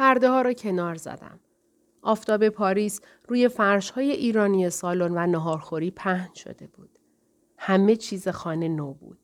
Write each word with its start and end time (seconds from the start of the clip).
پرده 0.00 0.30
ها 0.30 0.42
را 0.42 0.52
کنار 0.52 0.94
زدم. 0.94 1.40
آفتاب 2.02 2.48
پاریس 2.48 3.00
روی 3.28 3.48
فرش 3.48 3.90
های 3.90 4.10
ایرانی 4.10 4.70
سالن 4.70 5.12
و 5.14 5.26
نهارخوری 5.26 5.90
پهن 5.90 6.34
شده 6.34 6.66
بود. 6.66 6.98
همه 7.58 7.96
چیز 7.96 8.28
خانه 8.28 8.68
نو 8.68 8.94
بود. 8.94 9.18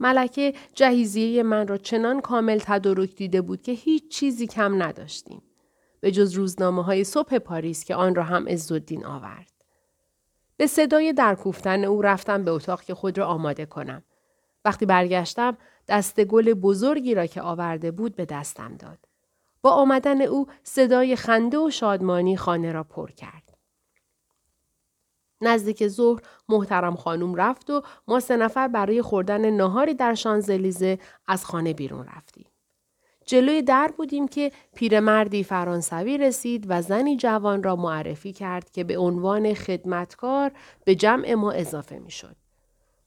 ملکه 0.00 0.54
جهیزیه 0.74 1.42
من 1.42 1.68
را 1.68 1.76
چنان 1.76 2.20
کامل 2.20 2.58
تدارک 2.62 3.14
دیده 3.14 3.42
بود 3.42 3.62
که 3.62 3.72
هیچ 3.72 4.08
چیزی 4.08 4.46
کم 4.46 4.82
نداشتیم. 4.82 5.42
به 6.00 6.12
جز 6.12 6.32
روزنامه 6.32 6.84
های 6.84 7.04
صبح 7.04 7.38
پاریس 7.38 7.84
که 7.84 7.94
آن 7.94 8.14
را 8.14 8.22
هم 8.22 8.48
عزالدین 8.48 9.04
آورد. 9.04 9.52
به 10.56 10.66
صدای 10.66 11.12
درکوفتن 11.12 11.84
او 11.84 12.02
رفتم 12.02 12.44
به 12.44 12.50
اتاق 12.50 12.82
که 12.82 12.94
خود 12.94 13.18
را 13.18 13.26
آماده 13.26 13.66
کنم. 13.66 14.02
وقتی 14.64 14.86
برگشتم 14.86 15.56
دست 15.88 16.24
گل 16.24 16.54
بزرگی 16.54 17.14
را 17.14 17.26
که 17.26 17.42
آورده 17.42 17.90
بود 17.90 18.16
به 18.16 18.24
دستم 18.24 18.76
داد. 18.76 19.07
با 19.68 19.74
آمدن 19.74 20.22
او 20.22 20.46
صدای 20.62 21.16
خنده 21.16 21.58
و 21.58 21.70
شادمانی 21.70 22.36
خانه 22.36 22.72
را 22.72 22.84
پر 22.84 23.10
کرد. 23.10 23.58
نزدیک 25.40 25.88
ظهر 25.88 26.22
محترم 26.48 26.96
خانوم 26.96 27.34
رفت 27.34 27.70
و 27.70 27.82
ما 28.08 28.20
سه 28.20 28.36
نفر 28.36 28.68
برای 28.68 29.02
خوردن 29.02 29.50
ناهاری 29.50 29.94
در 29.94 30.14
شانزلیزه 30.14 30.98
از 31.26 31.44
خانه 31.44 31.74
بیرون 31.74 32.06
رفتیم. 32.16 32.46
جلوی 33.26 33.62
در 33.62 33.90
بودیم 33.96 34.28
که 34.28 34.52
پیرمردی 34.74 35.44
فرانسوی 35.44 36.18
رسید 36.18 36.66
و 36.68 36.82
زنی 36.82 37.16
جوان 37.16 37.62
را 37.62 37.76
معرفی 37.76 38.32
کرد 38.32 38.70
که 38.70 38.84
به 38.84 38.98
عنوان 38.98 39.54
خدمتکار 39.54 40.52
به 40.84 40.94
جمع 40.94 41.34
ما 41.34 41.52
اضافه 41.52 41.98
می 41.98 42.10
شد. 42.10 42.36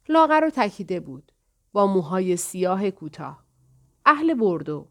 لاغر 0.10 0.44
و 0.46 0.50
تکیده 0.50 1.00
بود. 1.00 1.32
با 1.74 1.88
موهای 1.88 2.38
سیاه 2.38 2.91
کوتاه. 2.91 3.44
اهل 4.05 4.34
بردو. 4.34 4.91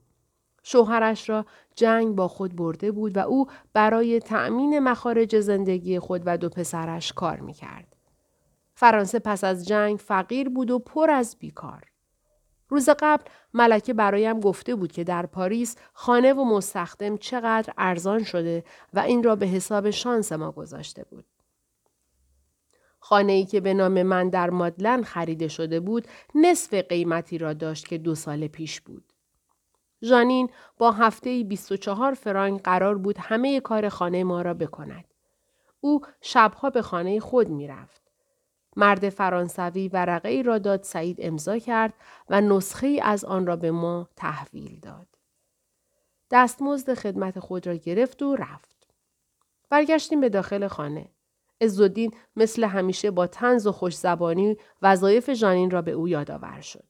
شوهرش 0.62 1.28
را 1.28 1.46
جنگ 1.74 2.14
با 2.14 2.28
خود 2.28 2.56
برده 2.56 2.90
بود 2.90 3.16
و 3.16 3.20
او 3.20 3.46
برای 3.72 4.20
تأمین 4.20 4.78
مخارج 4.78 5.40
زندگی 5.40 5.98
خود 5.98 6.22
و 6.26 6.38
دو 6.38 6.48
پسرش 6.48 7.12
کار 7.12 7.40
می 7.40 7.52
کرد. 7.52 7.96
فرانسه 8.74 9.18
پس 9.18 9.44
از 9.44 9.68
جنگ 9.68 9.98
فقیر 9.98 10.48
بود 10.48 10.70
و 10.70 10.78
پر 10.78 11.10
از 11.10 11.36
بیکار. 11.38 11.84
روز 12.68 12.88
قبل 12.98 13.24
ملکه 13.54 13.94
برایم 13.94 14.40
گفته 14.40 14.74
بود 14.74 14.92
که 14.92 15.04
در 15.04 15.26
پاریس 15.26 15.76
خانه 15.92 16.32
و 16.32 16.44
مستخدم 16.44 17.16
چقدر 17.16 17.72
ارزان 17.78 18.24
شده 18.24 18.64
و 18.94 19.00
این 19.00 19.22
را 19.22 19.36
به 19.36 19.46
حساب 19.46 19.90
شانس 19.90 20.32
ما 20.32 20.52
گذاشته 20.52 21.04
بود. 21.04 21.24
خانه 22.98 23.32
ای 23.32 23.44
که 23.44 23.60
به 23.60 23.74
نام 23.74 24.02
من 24.02 24.28
در 24.28 24.50
مادلن 24.50 25.02
خریده 25.02 25.48
شده 25.48 25.80
بود 25.80 26.08
نصف 26.34 26.74
قیمتی 26.74 27.38
را 27.38 27.52
داشت 27.52 27.88
که 27.88 27.98
دو 27.98 28.14
سال 28.14 28.46
پیش 28.46 28.80
بود. 28.80 29.09
ژانین 30.02 30.50
با 30.78 30.92
هفته 30.92 31.44
24 31.44 32.14
فرانک 32.14 32.62
قرار 32.62 32.98
بود 32.98 33.18
همه 33.18 33.60
کار 33.60 33.88
خانه 33.88 34.24
ما 34.24 34.42
را 34.42 34.54
بکند. 34.54 35.04
او 35.80 36.00
شبها 36.20 36.70
به 36.70 36.82
خانه 36.82 37.20
خود 37.20 37.48
می 37.48 37.68
رفت. 37.68 38.02
مرد 38.76 39.08
فرانسوی 39.08 39.88
ورقه 39.88 40.28
ای 40.28 40.42
را 40.42 40.58
داد 40.58 40.82
سعید 40.82 41.16
امضا 41.20 41.58
کرد 41.58 41.94
و 42.30 42.40
نسخه 42.40 42.86
ای 42.86 43.00
از 43.00 43.24
آن 43.24 43.46
را 43.46 43.56
به 43.56 43.70
ما 43.70 44.08
تحویل 44.16 44.80
داد. 44.80 45.06
دستمزد 46.30 46.94
خدمت 46.94 47.38
خود 47.38 47.66
را 47.66 47.74
گرفت 47.74 48.22
و 48.22 48.36
رفت. 48.36 48.86
برگشتیم 49.70 50.20
به 50.20 50.28
داخل 50.28 50.68
خانه. 50.68 51.08
عزالدین 51.60 52.14
مثل 52.36 52.64
همیشه 52.64 53.10
با 53.10 53.26
تنز 53.26 53.66
و 53.66 53.72
خوش 53.72 53.96
زبانی 53.96 54.56
وظایف 54.82 55.32
ژانین 55.32 55.70
را 55.70 55.82
به 55.82 55.90
او 55.90 56.08
یادآور 56.08 56.60
شد. 56.60 56.89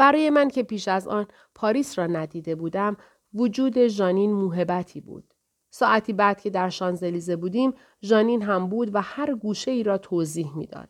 برای 0.00 0.30
من 0.30 0.48
که 0.48 0.62
پیش 0.62 0.88
از 0.88 1.08
آن 1.08 1.26
پاریس 1.54 1.98
را 1.98 2.06
ندیده 2.06 2.54
بودم 2.54 2.96
وجود 3.34 3.86
ژانین 3.86 4.32
موهبتی 4.32 5.00
بود. 5.00 5.34
ساعتی 5.70 6.12
بعد 6.12 6.40
که 6.40 6.50
در 6.50 6.68
شانزلیزه 6.68 7.36
بودیم 7.36 7.74
ژانین 8.02 8.42
هم 8.42 8.68
بود 8.68 8.94
و 8.94 9.00
هر 9.02 9.34
گوشه 9.34 9.70
ای 9.70 9.82
را 9.82 9.98
توضیح 9.98 10.56
می‌داد. 10.56 10.88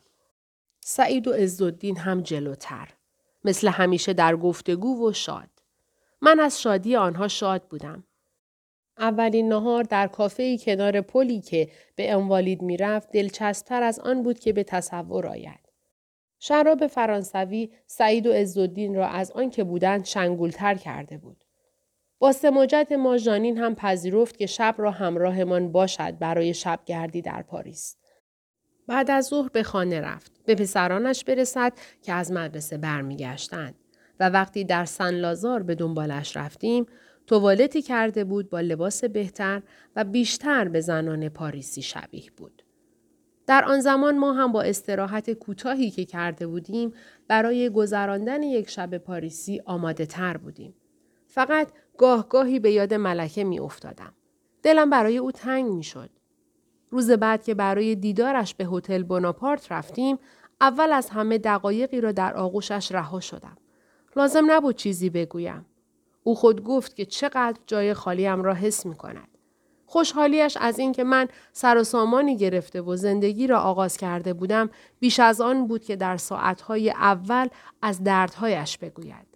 سعید 0.79 1.27
و 1.27 1.31
عزالدین 1.31 1.97
هم 1.97 2.21
جلوتر. 2.21 2.89
مثل 3.43 3.67
همیشه 3.67 4.13
در 4.13 4.35
گفتگو 4.35 5.09
و 5.09 5.13
شاد. 5.13 5.49
من 6.21 6.39
از 6.39 6.61
شادی 6.61 6.95
آنها 6.95 7.27
شاد 7.27 7.63
بودم. 7.63 8.03
اولین 8.97 9.49
نهار 9.49 9.83
در 9.83 10.07
کافه 10.07 10.57
کنار 10.57 11.01
پلی 11.01 11.41
که 11.41 11.69
به 11.95 12.11
انوالید 12.11 12.61
می‌رفت 12.61 13.11
دلچسبتر 13.11 13.83
از 13.83 13.99
آن 13.99 14.23
بود 14.23 14.39
که 14.39 14.53
به 14.53 14.63
تصور 14.63 15.27
آید. 15.27 15.60
شراب 16.43 16.87
فرانسوی 16.87 17.69
سعید 17.87 18.27
و 18.27 18.31
عزالدین 18.31 18.95
را 18.95 19.07
از 19.07 19.31
آن 19.31 19.49
که 19.49 19.63
بودند 19.63 20.05
شنگولتر 20.05 20.75
کرده 20.75 21.17
بود. 21.17 21.43
با 22.19 22.31
سماجت 22.31 22.91
ما 22.91 23.17
ژانین 23.17 23.57
هم 23.57 23.75
پذیرفت 23.75 24.37
که 24.37 24.45
شب 24.45 24.75
را 24.77 24.91
همراهمان 24.91 25.71
باشد 25.71 26.17
برای 26.19 26.53
شبگردی 26.53 27.21
در 27.21 27.41
پاریس. 27.41 27.97
بعد 28.87 29.11
از 29.11 29.25
ظهر 29.25 29.49
به 29.49 29.63
خانه 29.63 30.01
رفت. 30.01 30.31
به 30.45 30.55
پسرانش 30.55 31.23
برسد 31.23 31.73
که 32.01 32.13
از 32.13 32.31
مدرسه 32.31 32.77
برمیگشتند 32.77 33.75
و 34.19 34.29
وقتی 34.29 34.63
در 34.63 34.85
سن 34.85 35.13
لازار 35.13 35.63
به 35.63 35.75
دنبالش 35.75 36.37
رفتیم 36.37 36.85
توالتی 37.27 37.81
کرده 37.81 38.23
بود 38.23 38.49
با 38.49 38.59
لباس 38.59 39.03
بهتر 39.03 39.61
و 39.95 40.03
بیشتر 40.03 40.67
به 40.67 40.81
زنان 40.81 41.29
پاریسی 41.29 41.81
شبیه 41.81 42.31
بود. 42.37 42.60
در 43.47 43.65
آن 43.65 43.79
زمان 43.79 44.17
ما 44.17 44.33
هم 44.33 44.51
با 44.51 44.61
استراحت 44.61 45.31
کوتاهی 45.31 45.91
که 45.91 46.05
کرده 46.05 46.47
بودیم 46.47 46.93
برای 47.27 47.69
گذراندن 47.69 48.43
یک 48.43 48.69
شب 48.69 48.97
پاریسی 48.97 49.61
آماده 49.65 50.05
تر 50.05 50.37
بودیم. 50.37 50.75
فقط 51.27 51.67
گاه 51.97 52.29
گاهی 52.29 52.59
به 52.59 52.71
یاد 52.71 52.93
ملکه 52.93 53.43
می 53.43 53.59
افتادم. 53.59 54.13
دلم 54.63 54.89
برای 54.89 55.17
او 55.17 55.31
تنگ 55.31 55.71
می 55.71 55.83
شد. 55.83 56.09
روز 56.89 57.11
بعد 57.11 57.43
که 57.43 57.53
برای 57.53 57.95
دیدارش 57.95 58.55
به 58.55 58.65
هتل 58.65 59.03
بوناپارت 59.03 59.71
رفتیم 59.71 60.17
اول 60.61 60.91
از 60.91 61.09
همه 61.09 61.37
دقایقی 61.37 62.01
را 62.01 62.11
در 62.11 62.33
آغوشش 62.33 62.91
رها 62.91 63.19
شدم. 63.19 63.57
لازم 64.15 64.51
نبود 64.51 64.75
چیزی 64.75 65.09
بگویم. 65.09 65.65
او 66.23 66.35
خود 66.35 66.63
گفت 66.63 66.95
که 66.95 67.05
چقدر 67.05 67.59
جای 67.67 67.93
خالیم 67.93 68.43
را 68.43 68.53
حس 68.53 68.85
می 68.85 68.95
کند. 68.95 69.30
خوشحالیش 69.91 70.57
از 70.61 70.79
اینکه 70.79 71.03
من 71.03 71.27
سر 71.53 71.77
و 71.77 71.83
سامانی 71.83 72.37
گرفته 72.37 72.81
و 72.81 72.95
زندگی 72.95 73.47
را 73.47 73.59
آغاز 73.59 73.97
کرده 73.97 74.33
بودم 74.33 74.69
بیش 74.99 75.19
از 75.19 75.41
آن 75.41 75.67
بود 75.67 75.83
که 75.83 75.95
در 75.95 76.17
ساعتهای 76.17 76.89
اول 76.89 77.47
از 77.81 78.03
دردهایش 78.03 78.77
بگوید. 78.77 79.27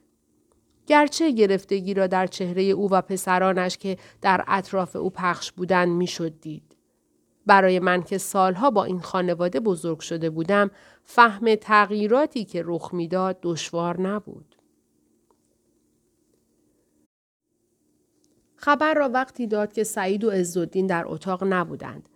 گرچه 0.87 1.31
گرفتگی 1.31 1.93
را 1.93 2.07
در 2.07 2.27
چهره 2.27 2.63
او 2.63 2.91
و 2.91 3.01
پسرانش 3.01 3.77
که 3.77 3.97
در 4.21 4.43
اطراف 4.47 4.95
او 4.95 5.09
پخش 5.09 5.51
بودند 5.51 5.89
می‌شد 5.89 6.39
دید. 6.41 6.75
برای 7.45 7.79
من 7.79 8.03
که 8.03 8.17
سالها 8.17 8.71
با 8.71 8.83
این 8.83 8.99
خانواده 8.99 9.59
بزرگ 9.59 9.99
شده 9.99 10.29
بودم 10.29 10.71
فهم 11.03 11.55
تغییراتی 11.55 12.45
که 12.45 12.63
رخ 12.65 12.93
می‌داد 12.93 13.37
دشوار 13.41 14.01
نبود. 14.01 14.54
خبر 18.65 18.93
را 18.93 19.09
وقتی 19.09 19.47
داد 19.47 19.73
که 19.73 19.83
سعید 19.83 20.23
و 20.23 20.29
عزالدین 20.29 20.87
در 20.87 21.03
اتاق 21.07 21.43
نبودند 21.43 22.09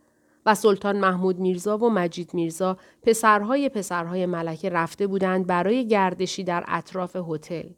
و 0.46 0.56
سلطان 0.56 1.00
محمود 1.00 1.40
میرزا 1.40 1.78
و 1.78 1.90
مجید 1.90 2.34
میرزا 2.34 2.78
پسرهای 3.04 3.70
پسرهای 3.70 4.26
ملکه 4.26 4.70
رفته 4.70 5.08
بودند 5.08 5.48
برای 5.48 5.88
گردشی 5.88 6.44
در 6.44 6.64
اطراف 6.68 7.16
هتل. 7.16 7.70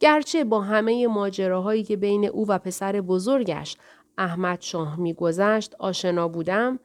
گرچه 0.00 0.44
با 0.44 0.60
همه 0.60 1.06
ماجراهایی 1.06 1.82
که 1.82 1.96
بین 1.96 2.24
او 2.24 2.48
و 2.48 2.58
پسر 2.58 3.00
بزرگش 3.00 3.76
احمد 4.18 4.60
شاه 4.60 5.00
میگذشت 5.00 5.74
آشنا 5.78 6.28
بودم 6.28 6.78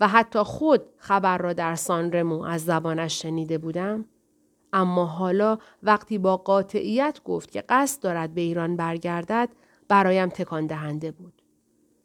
و 0.00 0.08
حتی 0.08 0.38
خود 0.38 0.82
خبر 0.96 1.38
را 1.38 1.52
در 1.52 1.74
سانرمو 1.74 2.42
از 2.42 2.64
زبانش 2.64 3.22
شنیده 3.22 3.58
بودم 3.58 4.04
اما 4.72 5.06
حالا 5.06 5.58
وقتی 5.82 6.18
با 6.18 6.36
قاطعیت 6.36 7.20
گفت 7.24 7.50
که 7.50 7.64
قصد 7.68 8.02
دارد 8.02 8.34
به 8.34 8.40
ایران 8.40 8.76
برگردد 8.76 9.48
برایم 9.88 10.28
تکان 10.28 10.66
دهنده 10.66 11.10
بود. 11.10 11.42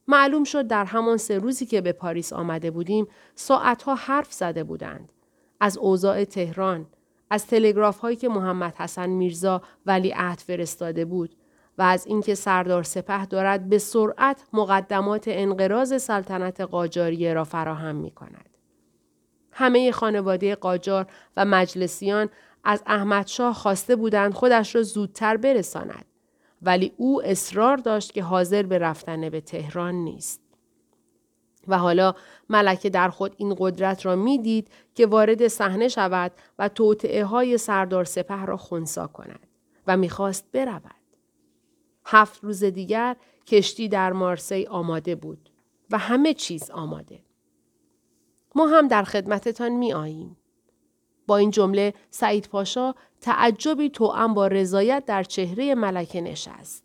معلوم 0.07 0.43
شد 0.43 0.67
در 0.67 0.85
همان 0.85 1.17
سه 1.17 1.37
روزی 1.37 1.65
که 1.65 1.81
به 1.81 1.91
پاریس 1.91 2.33
آمده 2.33 2.71
بودیم 2.71 3.07
ساعتها 3.35 3.95
حرف 3.95 4.33
زده 4.33 4.63
بودند. 4.63 5.13
از 5.59 5.77
اوضاع 5.77 6.23
تهران، 6.23 6.85
از 7.29 7.47
تلگراف 7.47 7.99
هایی 7.99 8.15
که 8.15 8.29
محمد 8.29 8.75
حسن 8.75 9.09
میرزا 9.09 9.61
ولی 9.85 10.11
عهد 10.15 10.39
فرستاده 10.39 11.05
بود 11.05 11.35
و 11.77 11.81
از 11.81 12.07
اینکه 12.07 12.35
سردار 12.35 12.83
سپه 12.83 13.25
دارد 13.25 13.69
به 13.69 13.77
سرعت 13.77 14.43
مقدمات 14.53 15.23
انقراض 15.27 16.01
سلطنت 16.01 16.61
قاجاریه 16.61 17.33
را 17.33 17.43
فراهم 17.43 17.95
می 17.95 18.11
کند. 18.11 18.49
همه 19.51 19.91
خانواده 19.91 20.55
قاجار 20.55 21.07
و 21.37 21.45
مجلسیان 21.45 22.29
از 22.63 22.83
احمدشاه 22.85 23.53
خواسته 23.53 23.95
بودند 23.95 24.33
خودش 24.33 24.75
را 24.75 24.83
زودتر 24.83 25.37
برساند. 25.37 26.05
ولی 26.61 26.93
او 26.97 27.23
اصرار 27.23 27.77
داشت 27.77 28.11
که 28.11 28.23
حاضر 28.23 28.63
به 28.63 28.77
رفتن 28.77 29.29
به 29.29 29.41
تهران 29.41 29.95
نیست. 29.95 30.41
و 31.67 31.77
حالا 31.77 32.15
ملکه 32.49 32.89
در 32.89 33.09
خود 33.09 33.35
این 33.37 33.55
قدرت 33.59 34.05
را 34.05 34.15
می‌دید 34.15 34.67
که 34.95 35.05
وارد 35.05 35.47
صحنه 35.47 35.87
شود 35.87 36.31
و 36.59 36.69
توطعه 36.69 37.25
های 37.25 37.57
سردار 37.57 38.03
سپه 38.03 38.45
را 38.45 38.57
خونسا 38.57 39.07
کند 39.07 39.47
و 39.87 39.97
می‌خواست 39.97 40.51
برود. 40.51 40.95
هفت 42.05 42.43
روز 42.43 42.63
دیگر 42.63 43.15
کشتی 43.47 43.89
در 43.89 44.13
مارسی 44.13 44.65
آماده 44.65 45.15
بود 45.15 45.49
و 45.91 45.97
همه 45.97 46.33
چیز 46.33 46.71
آماده. 46.71 47.19
ما 48.55 48.67
هم 48.67 48.87
در 48.87 49.03
خدمتتان 49.03 49.69
می 49.71 49.93
آییم. 49.93 50.37
این 51.37 51.51
جمله 51.51 51.93
سعید 52.09 52.47
پاشا 52.47 52.93
تعجبی 53.21 53.89
توأم 53.89 54.33
با 54.33 54.47
رضایت 54.47 55.03
در 55.05 55.23
چهره 55.23 55.75
ملکه 55.75 56.21
نشست. 56.21 56.83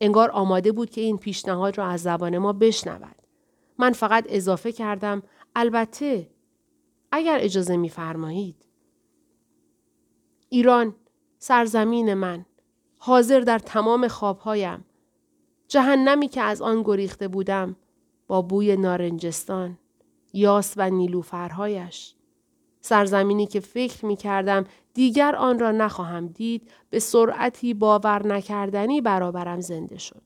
انگار 0.00 0.30
آماده 0.30 0.72
بود 0.72 0.90
که 0.90 1.00
این 1.00 1.18
پیشنهاد 1.18 1.78
را 1.78 1.86
از 1.86 2.02
زبان 2.02 2.38
ما 2.38 2.52
بشنود. 2.52 3.16
من 3.78 3.92
فقط 3.92 4.24
اضافه 4.28 4.72
کردم 4.72 5.22
البته 5.56 6.30
اگر 7.12 7.38
اجازه 7.40 7.76
میفرمایید. 7.76 8.56
ایران 10.48 10.94
سرزمین 11.38 12.14
من 12.14 12.44
حاضر 12.98 13.40
در 13.40 13.58
تمام 13.58 14.08
خوابهایم 14.08 14.84
جهنمی 15.68 16.28
که 16.28 16.40
از 16.40 16.62
آن 16.62 16.82
گریخته 16.82 17.28
بودم 17.28 17.76
با 18.26 18.42
بوی 18.42 18.76
نارنجستان 18.76 19.78
یاس 20.32 20.74
و 20.76 20.90
نیلوفرهایش 20.90 22.14
سرزمینی 22.80 23.46
که 23.46 23.60
فکر 23.60 24.06
می 24.06 24.16
کردم 24.16 24.64
دیگر 24.94 25.36
آن 25.36 25.58
را 25.58 25.70
نخواهم 25.70 26.26
دید 26.26 26.70
به 26.90 26.98
سرعتی 26.98 27.74
باور 27.74 28.26
نکردنی 28.26 29.00
برابرم 29.00 29.60
زنده 29.60 29.98
شد. 29.98 30.22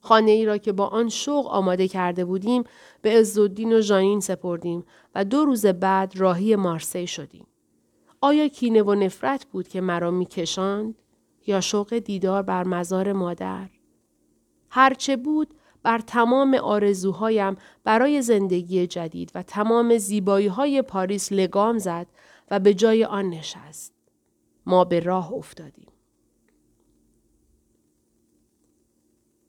خانه 0.00 0.30
ای 0.30 0.44
را 0.44 0.58
که 0.58 0.72
با 0.72 0.86
آن 0.86 1.08
شوق 1.08 1.46
آماده 1.46 1.88
کرده 1.88 2.24
بودیم 2.24 2.64
به 3.02 3.10
عزالدین 3.10 3.72
و 3.72 3.80
ژانین 3.80 4.20
سپردیم 4.20 4.84
و 5.14 5.24
دو 5.24 5.44
روز 5.44 5.66
بعد 5.66 6.12
راهی 6.16 6.56
مارسی 6.56 7.06
شدیم. 7.06 7.46
آیا 8.20 8.48
کینه 8.48 8.82
و 8.82 8.94
نفرت 8.94 9.44
بود 9.44 9.68
که 9.68 9.80
مرا 9.80 10.10
میکشاند 10.10 10.94
یا 11.46 11.60
شوق 11.60 11.98
دیدار 11.98 12.42
بر 12.42 12.64
مزار 12.64 13.12
مادر؟ 13.12 13.68
هرچه 14.70 15.16
بود 15.16 15.54
بر 15.86 15.98
تمام 15.98 16.54
آرزوهایم 16.54 17.56
برای 17.84 18.22
زندگی 18.22 18.86
جدید 18.86 19.32
و 19.34 19.42
تمام 19.42 19.98
زیبایی 19.98 20.46
های 20.46 20.82
پاریس 20.82 21.32
لگام 21.32 21.78
زد 21.78 22.06
و 22.50 22.58
به 22.58 22.74
جای 22.74 23.04
آن 23.04 23.30
نشست. 23.30 23.94
ما 24.66 24.84
به 24.84 25.00
راه 25.00 25.32
افتادیم. 25.32 25.86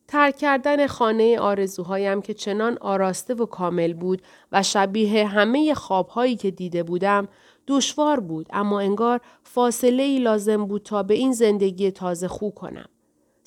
ترک 0.07 0.37
کردن 0.37 0.87
خانه 0.87 1.39
آرزوهایم 1.39 2.21
که 2.21 2.33
چنان 2.33 2.77
آراسته 2.81 3.33
و 3.33 3.45
کامل 3.45 3.93
بود 3.93 4.21
و 4.51 4.63
شبیه 4.63 5.27
همه 5.27 5.73
خوابهایی 5.73 6.35
که 6.35 6.51
دیده 6.51 6.83
بودم 6.83 7.27
دشوار 7.67 8.19
بود 8.19 8.47
اما 8.49 8.79
انگار 8.79 9.21
فاصله 9.43 10.03
ای 10.03 10.19
لازم 10.19 10.65
بود 10.65 10.83
تا 10.83 11.03
به 11.03 11.13
این 11.13 11.31
زندگی 11.31 11.91
تازه 11.91 12.27
خو 12.27 12.49
کنم. 12.49 12.89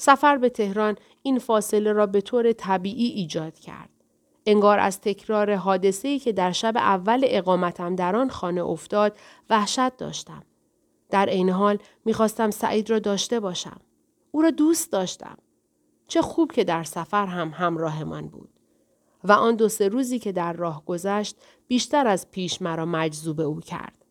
سفر 0.02 0.36
به 0.36 0.48
تهران 0.48 0.96
این 1.22 1.38
فاصله 1.38 1.92
را 1.92 2.06
به 2.06 2.20
طور 2.20 2.52
طبیعی 2.52 3.06
ایجاد 3.06 3.58
کرد. 3.58 3.88
انگار 4.46 4.78
از 4.78 5.00
تکرار 5.00 5.54
حادثه‌ای 5.54 6.18
که 6.18 6.32
در 6.32 6.52
شب 6.52 6.76
اول 6.76 7.20
اقامتم 7.24 7.96
در 7.96 8.16
آن 8.16 8.30
خانه 8.30 8.64
افتاد 8.64 9.18
وحشت 9.50 9.96
داشتم. 9.96 10.42
در 11.10 11.28
عین 11.28 11.50
حال 11.50 11.78
می‌خواستم 12.04 12.50
سعید 12.50 12.90
را 12.90 12.98
داشته 12.98 13.40
باشم. 13.40 13.80
او 14.30 14.42
را 14.42 14.50
دوست 14.50 14.92
داشتم. 14.92 15.36
چه 16.08 16.22
خوب 16.22 16.52
که 16.52 16.64
در 16.64 16.84
سفر 16.84 17.26
هم 17.26 17.48
همراه 17.48 18.04
من 18.04 18.26
بود. 18.26 18.50
و 19.24 19.32
آن 19.32 19.56
دو 19.56 19.68
سه 19.68 19.88
روزی 19.88 20.18
که 20.18 20.32
در 20.32 20.52
راه 20.52 20.84
گذشت 20.84 21.36
بیشتر 21.68 22.06
از 22.06 22.30
پیش 22.30 22.62
مرا 22.62 22.84
مجذوب 22.84 23.40
او 23.40 23.60
کرد. 23.60 24.04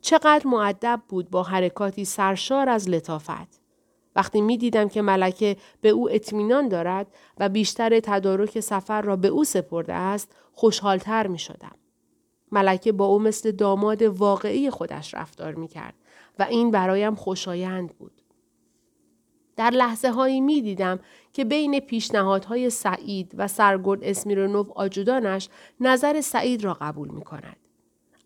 چقدر 0.00 0.46
معدب 0.46 1.02
بود 1.08 1.30
با 1.30 1.42
حرکاتی 1.42 2.04
سرشار 2.04 2.68
از 2.68 2.88
لطافت. 2.88 3.57
وقتی 4.18 4.40
می 4.40 4.58
دیدم 4.58 4.88
که 4.88 5.02
ملکه 5.02 5.56
به 5.80 5.88
او 5.88 6.10
اطمینان 6.10 6.68
دارد 6.68 7.06
و 7.38 7.48
بیشتر 7.48 8.00
تدارک 8.00 8.60
سفر 8.60 9.02
را 9.02 9.16
به 9.16 9.28
او 9.28 9.44
سپرده 9.44 9.94
است 9.94 10.36
خوشحالتر 10.52 11.26
می 11.26 11.38
شدم. 11.38 11.76
ملکه 12.52 12.92
با 12.92 13.04
او 13.04 13.18
مثل 13.18 13.50
داماد 13.50 14.02
واقعی 14.02 14.70
خودش 14.70 15.14
رفتار 15.14 15.54
می 15.54 15.68
کرد 15.68 15.94
و 16.38 16.42
این 16.42 16.70
برایم 16.70 17.14
خوشایند 17.14 17.94
بود. 17.98 18.22
در 19.56 19.70
لحظه 19.70 20.10
هایی 20.10 20.40
می 20.40 20.62
دیدم 20.62 21.00
که 21.32 21.44
بین 21.44 21.80
پیشنهادهای 21.80 22.70
سعید 22.70 23.34
و 23.36 23.48
سرگرد 23.48 24.04
اسمیرونوف 24.04 24.70
آجودانش 24.70 25.48
نظر 25.80 26.20
سعید 26.20 26.64
را 26.64 26.74
قبول 26.74 27.08
می 27.08 27.22
کند. 27.22 27.56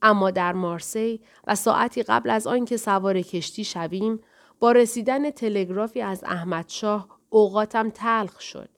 اما 0.03 0.31
در 0.31 0.53
مارسی 0.53 1.21
و 1.47 1.55
ساعتی 1.55 2.03
قبل 2.03 2.31
از 2.31 2.47
آنکه 2.47 2.77
سوار 2.77 3.23
کشتی 3.23 3.65
شویم 3.65 4.21
با 4.63 4.73
رسیدن 4.73 5.31
تلگرافی 5.31 6.01
از 6.01 6.25
احمد 6.25 6.69
شاه 6.69 7.09
اوقاتم 7.31 7.91
تلخ 7.91 8.41
شد. 8.41 8.69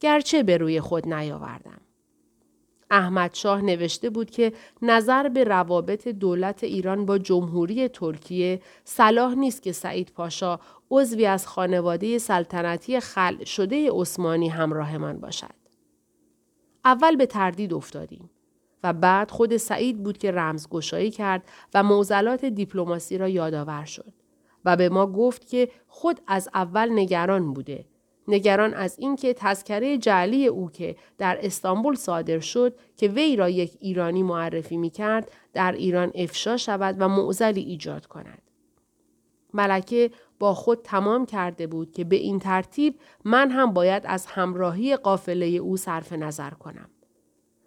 گرچه 0.00 0.42
به 0.42 0.56
روی 0.56 0.80
خود 0.80 1.14
نیاوردم. 1.14 1.80
احمد 2.90 3.34
شاه 3.34 3.62
نوشته 3.62 4.10
بود 4.10 4.30
که 4.30 4.52
نظر 4.82 5.28
به 5.28 5.44
روابط 5.44 6.08
دولت 6.08 6.64
ایران 6.64 7.06
با 7.06 7.18
جمهوری 7.18 7.88
ترکیه 7.88 8.60
صلاح 8.84 9.34
نیست 9.34 9.62
که 9.62 9.72
سعید 9.72 10.12
پاشا 10.14 10.58
عضوی 10.90 11.26
از 11.26 11.46
خانواده 11.46 12.18
سلطنتی 12.18 13.00
خل 13.00 13.44
شده 13.44 13.90
عثمانی 13.90 14.48
همراه 14.48 14.98
من 14.98 15.20
باشد. 15.20 15.54
اول 16.84 17.16
به 17.16 17.26
تردید 17.26 17.74
افتادیم 17.74 18.30
و 18.84 18.92
بعد 18.92 19.30
خود 19.30 19.56
سعید 19.56 20.02
بود 20.02 20.18
که 20.18 20.30
رمزگشایی 20.30 21.10
کرد 21.10 21.44
و 21.74 21.82
موزلات 21.82 22.44
دیپلماسی 22.44 23.18
را 23.18 23.28
یادآور 23.28 23.84
شد. 23.84 24.21
و 24.64 24.76
به 24.76 24.88
ما 24.88 25.06
گفت 25.06 25.48
که 25.48 25.68
خود 25.86 26.20
از 26.26 26.48
اول 26.54 26.90
نگران 26.92 27.52
بوده. 27.52 27.84
نگران 28.28 28.74
از 28.74 28.98
اینکه 28.98 29.34
تذکره 29.34 29.98
جعلی 29.98 30.46
او 30.46 30.70
که 30.70 30.96
در 31.18 31.38
استانبول 31.42 31.94
صادر 31.94 32.40
شد 32.40 32.74
که 32.96 33.08
وی 33.08 33.36
را 33.36 33.48
یک 33.48 33.76
ایرانی 33.80 34.22
معرفی 34.22 34.76
می 34.76 34.90
کرد 34.90 35.30
در 35.52 35.72
ایران 35.72 36.12
افشا 36.14 36.56
شود 36.56 36.96
و 36.98 37.08
معزلی 37.08 37.60
ایجاد 37.60 38.06
کند. 38.06 38.42
ملکه 39.54 40.10
با 40.38 40.54
خود 40.54 40.82
تمام 40.84 41.26
کرده 41.26 41.66
بود 41.66 41.92
که 41.92 42.04
به 42.04 42.16
این 42.16 42.38
ترتیب 42.38 42.94
من 43.24 43.50
هم 43.50 43.72
باید 43.72 44.02
از 44.06 44.26
همراهی 44.26 44.96
قافله 44.96 45.46
او 45.46 45.76
صرف 45.76 46.12
نظر 46.12 46.50
کنم. 46.50 46.90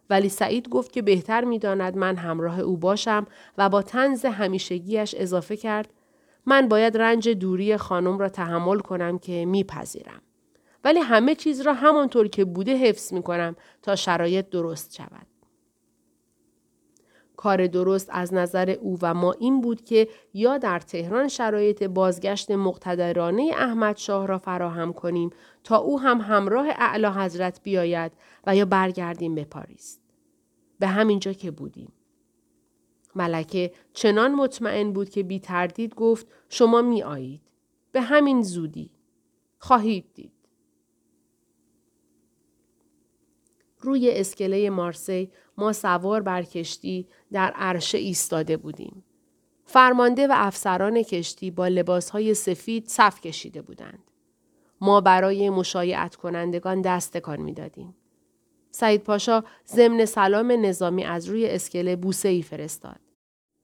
ولی 0.09 0.30
سعید 0.30 0.69
گفت 0.69 0.92
که 0.92 1.01
بهتر 1.01 1.44
می 1.44 1.59
داند 1.59 1.97
من 1.97 2.15
همراه 2.15 2.59
او 2.59 2.77
باشم 2.77 3.27
و 3.57 3.69
با 3.69 3.81
تنز 3.81 4.25
همیشگیش 4.25 5.15
اضافه 5.18 5.57
کرد 5.57 5.94
من 6.45 6.68
باید 6.68 6.97
رنج 6.97 7.30
دوری 7.30 7.77
خانم 7.77 8.18
را 8.18 8.30
تحمل 8.30 8.80
کنم 8.80 9.19
که 9.19 9.45
میپذیرم. 9.45 10.21
ولی 10.83 10.99
همه 10.99 11.35
چیز 11.35 11.61
را 11.61 11.73
همانطور 11.73 12.28
که 12.28 12.45
بوده 12.45 12.78
حفظ 12.78 13.14
می 13.14 13.21
کنم 13.23 13.56
تا 13.81 13.95
شرایط 13.95 14.49
درست 14.49 14.95
شود. 14.95 15.28
کار 17.35 17.68
درست 17.68 18.09
از 18.11 18.33
نظر 18.33 18.69
او 18.69 18.97
و 19.02 19.14
ما 19.14 19.31
این 19.31 19.61
بود 19.61 19.85
که 19.85 20.07
یا 20.33 20.57
در 20.57 20.80
تهران 20.80 21.28
شرایط 21.28 21.83
بازگشت 21.83 22.52
مقتدرانه 22.52 23.52
احمد 23.57 23.97
شاه 23.97 24.28
را 24.28 24.37
فراهم 24.37 24.94
کنیم 24.94 25.30
تا 25.64 25.78
او 25.78 25.99
هم 25.99 26.21
همراه 26.21 26.68
اعلی 26.69 27.07
حضرت 27.07 27.59
بیاید 27.64 28.11
و 28.47 28.56
یا 28.56 28.66
برگردیم 28.66 29.35
به 29.35 29.44
پاریس. 29.44 29.99
به 30.80 30.87
همین 30.87 31.19
جا 31.19 31.33
که 31.33 31.52
بودیم. 31.52 31.92
ملکه 33.16 33.72
چنان 33.94 34.36
مطمئن 34.36 34.94
بود 34.94 35.10
که 35.10 35.24
بی 35.24 35.40
تردید 35.40 35.95
گفت 35.95 36.28
شما 36.50 36.81
می 36.81 37.04
آیید. 37.04 37.42
به 37.92 38.02
همین 38.02 38.42
زودی. 38.42 38.92
خواهید 39.57 40.06
دید. 40.14 40.31
روی 43.80 44.12
اسکله 44.12 44.69
مارسی 44.69 45.31
ما 45.57 45.74
سوار 45.74 46.22
بر 46.22 46.44
کشتی 46.44 47.07
در 47.31 47.52
عرشه 47.52 47.98
ایستاده 47.98 48.57
بودیم. 48.57 49.04
فرمانده 49.66 50.28
و 50.28 50.34
افسران 50.36 51.04
کشتی 51.04 51.52
با 51.52 51.68
لباسهای 51.68 52.34
سفید 52.34 52.88
صف 52.88 53.22
کشیده 53.22 53.62
بودند. 53.62 54.04
ما 54.81 55.02
برای 55.02 55.50
مشایعت 55.50 56.16
کنندگان 56.16 56.81
دست 56.81 57.30
می 57.30 57.54
دادیم. 57.54 57.95
سعید 58.72 59.04
پاشا 59.04 59.44
ضمن 59.68 60.06
سلام 60.06 60.66
نظامی 60.66 61.04
از 61.04 61.30
روی 61.30 61.48
اسکله 61.50 61.95
بوسه 61.95 62.30
ای 62.30 62.42
فرستاد. 62.42 63.00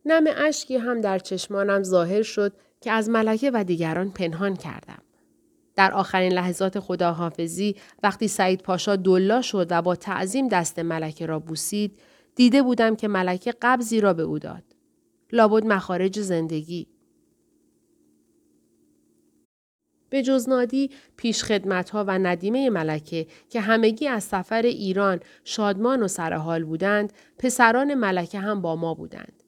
نم 0.06 0.24
اشکی 0.28 0.78
هم 0.78 1.02
در 1.02 1.20
چشمانم 1.20 1.84
ظاهر 1.84 2.22
شد 2.22 2.54
که 2.82 2.92
از 2.92 3.10
ملکه 3.10 3.52
و 3.54 3.64
دیگران 3.64 4.12
پنهان 4.12 4.56
کردم. 4.56 5.02
در 5.76 5.92
آخرین 5.94 6.34
لحظات 6.34 6.80
خداحافظی 6.80 7.76
وقتی 8.04 8.28
سعید 8.28 8.62
پاشا 8.62 8.96
دلا 8.96 9.42
شد 9.42 9.68
و 9.70 9.82
با 9.82 9.96
تعظیم 9.96 10.48
دست 10.48 10.80
ملکه 10.80 11.26
را 11.26 11.40
بوسید 11.40 12.00
دیده 12.36 12.62
بودم 12.62 12.96
که 12.96 13.08
ملکه 13.08 13.54
قبضی 13.62 14.02
را 14.02 14.14
به 14.14 14.24
او 14.24 14.40
داد. 14.40 14.64
لابد 15.32 15.66
مخارج 15.66 16.20
زندگی. 16.20 16.88
به 20.10 20.22
جز 20.22 20.50
نادی 20.50 20.90
پیش 21.18 21.44
خدمت 21.44 21.90
ها 21.90 22.04
و 22.08 22.20
ندیمه 22.20 22.70
ملکه 22.70 23.28
که 23.50 23.62
همگی 23.62 24.08
از 24.08 24.24
سفر 24.24 24.62
ایران 24.62 25.20
شادمان 25.44 26.04
و 26.04 26.08
سرحال 26.08 26.64
بودند 26.64 27.14
پسران 27.38 27.94
ملکه 27.94 28.40
هم 28.40 28.62
با 28.62 28.76
ما 28.76 28.94
بودند. 28.94 29.41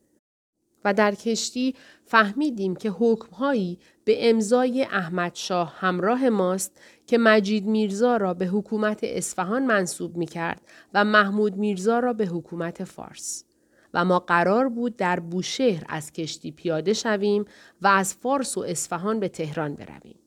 و 0.85 0.93
در 0.93 1.15
کشتی 1.15 1.75
فهمیدیم 2.05 2.75
که 2.75 2.89
حکمهایی 2.89 3.79
به 4.03 4.29
امضای 4.29 4.83
احمد 4.83 5.35
شاه 5.35 5.73
همراه 5.77 6.29
ماست 6.29 6.79
که 7.07 7.17
مجید 7.17 7.65
میرزا 7.65 8.17
را 8.17 8.33
به 8.33 8.45
حکومت 8.45 8.99
اصفهان 9.03 9.65
منصوب 9.65 10.17
می 10.17 10.25
کرد 10.25 10.61
و 10.93 11.05
محمود 11.05 11.55
میرزا 11.55 11.99
را 11.99 12.13
به 12.13 12.25
حکومت 12.25 12.83
فارس. 12.83 13.45
و 13.93 14.05
ما 14.05 14.19
قرار 14.19 14.69
بود 14.69 14.97
در 14.97 15.19
بوشهر 15.19 15.83
از 15.89 16.11
کشتی 16.11 16.51
پیاده 16.51 16.93
شویم 16.93 17.45
و 17.81 17.87
از 17.87 18.13
فارس 18.13 18.57
و 18.57 18.61
اصفهان 18.61 19.19
به 19.19 19.27
تهران 19.27 19.75
برویم. 19.75 20.19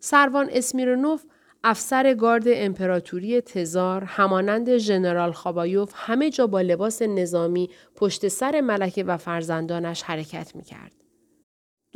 سروان 0.00 0.48
اسمیرنوف 0.52 1.24
افسر 1.64 2.14
گارد 2.14 2.44
امپراتوری 2.46 3.40
تزار 3.40 4.04
همانند 4.04 4.76
ژنرال 4.76 5.32
خابایوف 5.32 5.92
همه 5.94 6.30
جا 6.30 6.46
با 6.46 6.60
لباس 6.60 7.02
نظامی 7.02 7.70
پشت 7.94 8.28
سر 8.28 8.60
ملکه 8.60 9.04
و 9.04 9.16
فرزندانش 9.16 10.02
حرکت 10.02 10.56
می 10.56 10.62
کرد. 10.62 10.92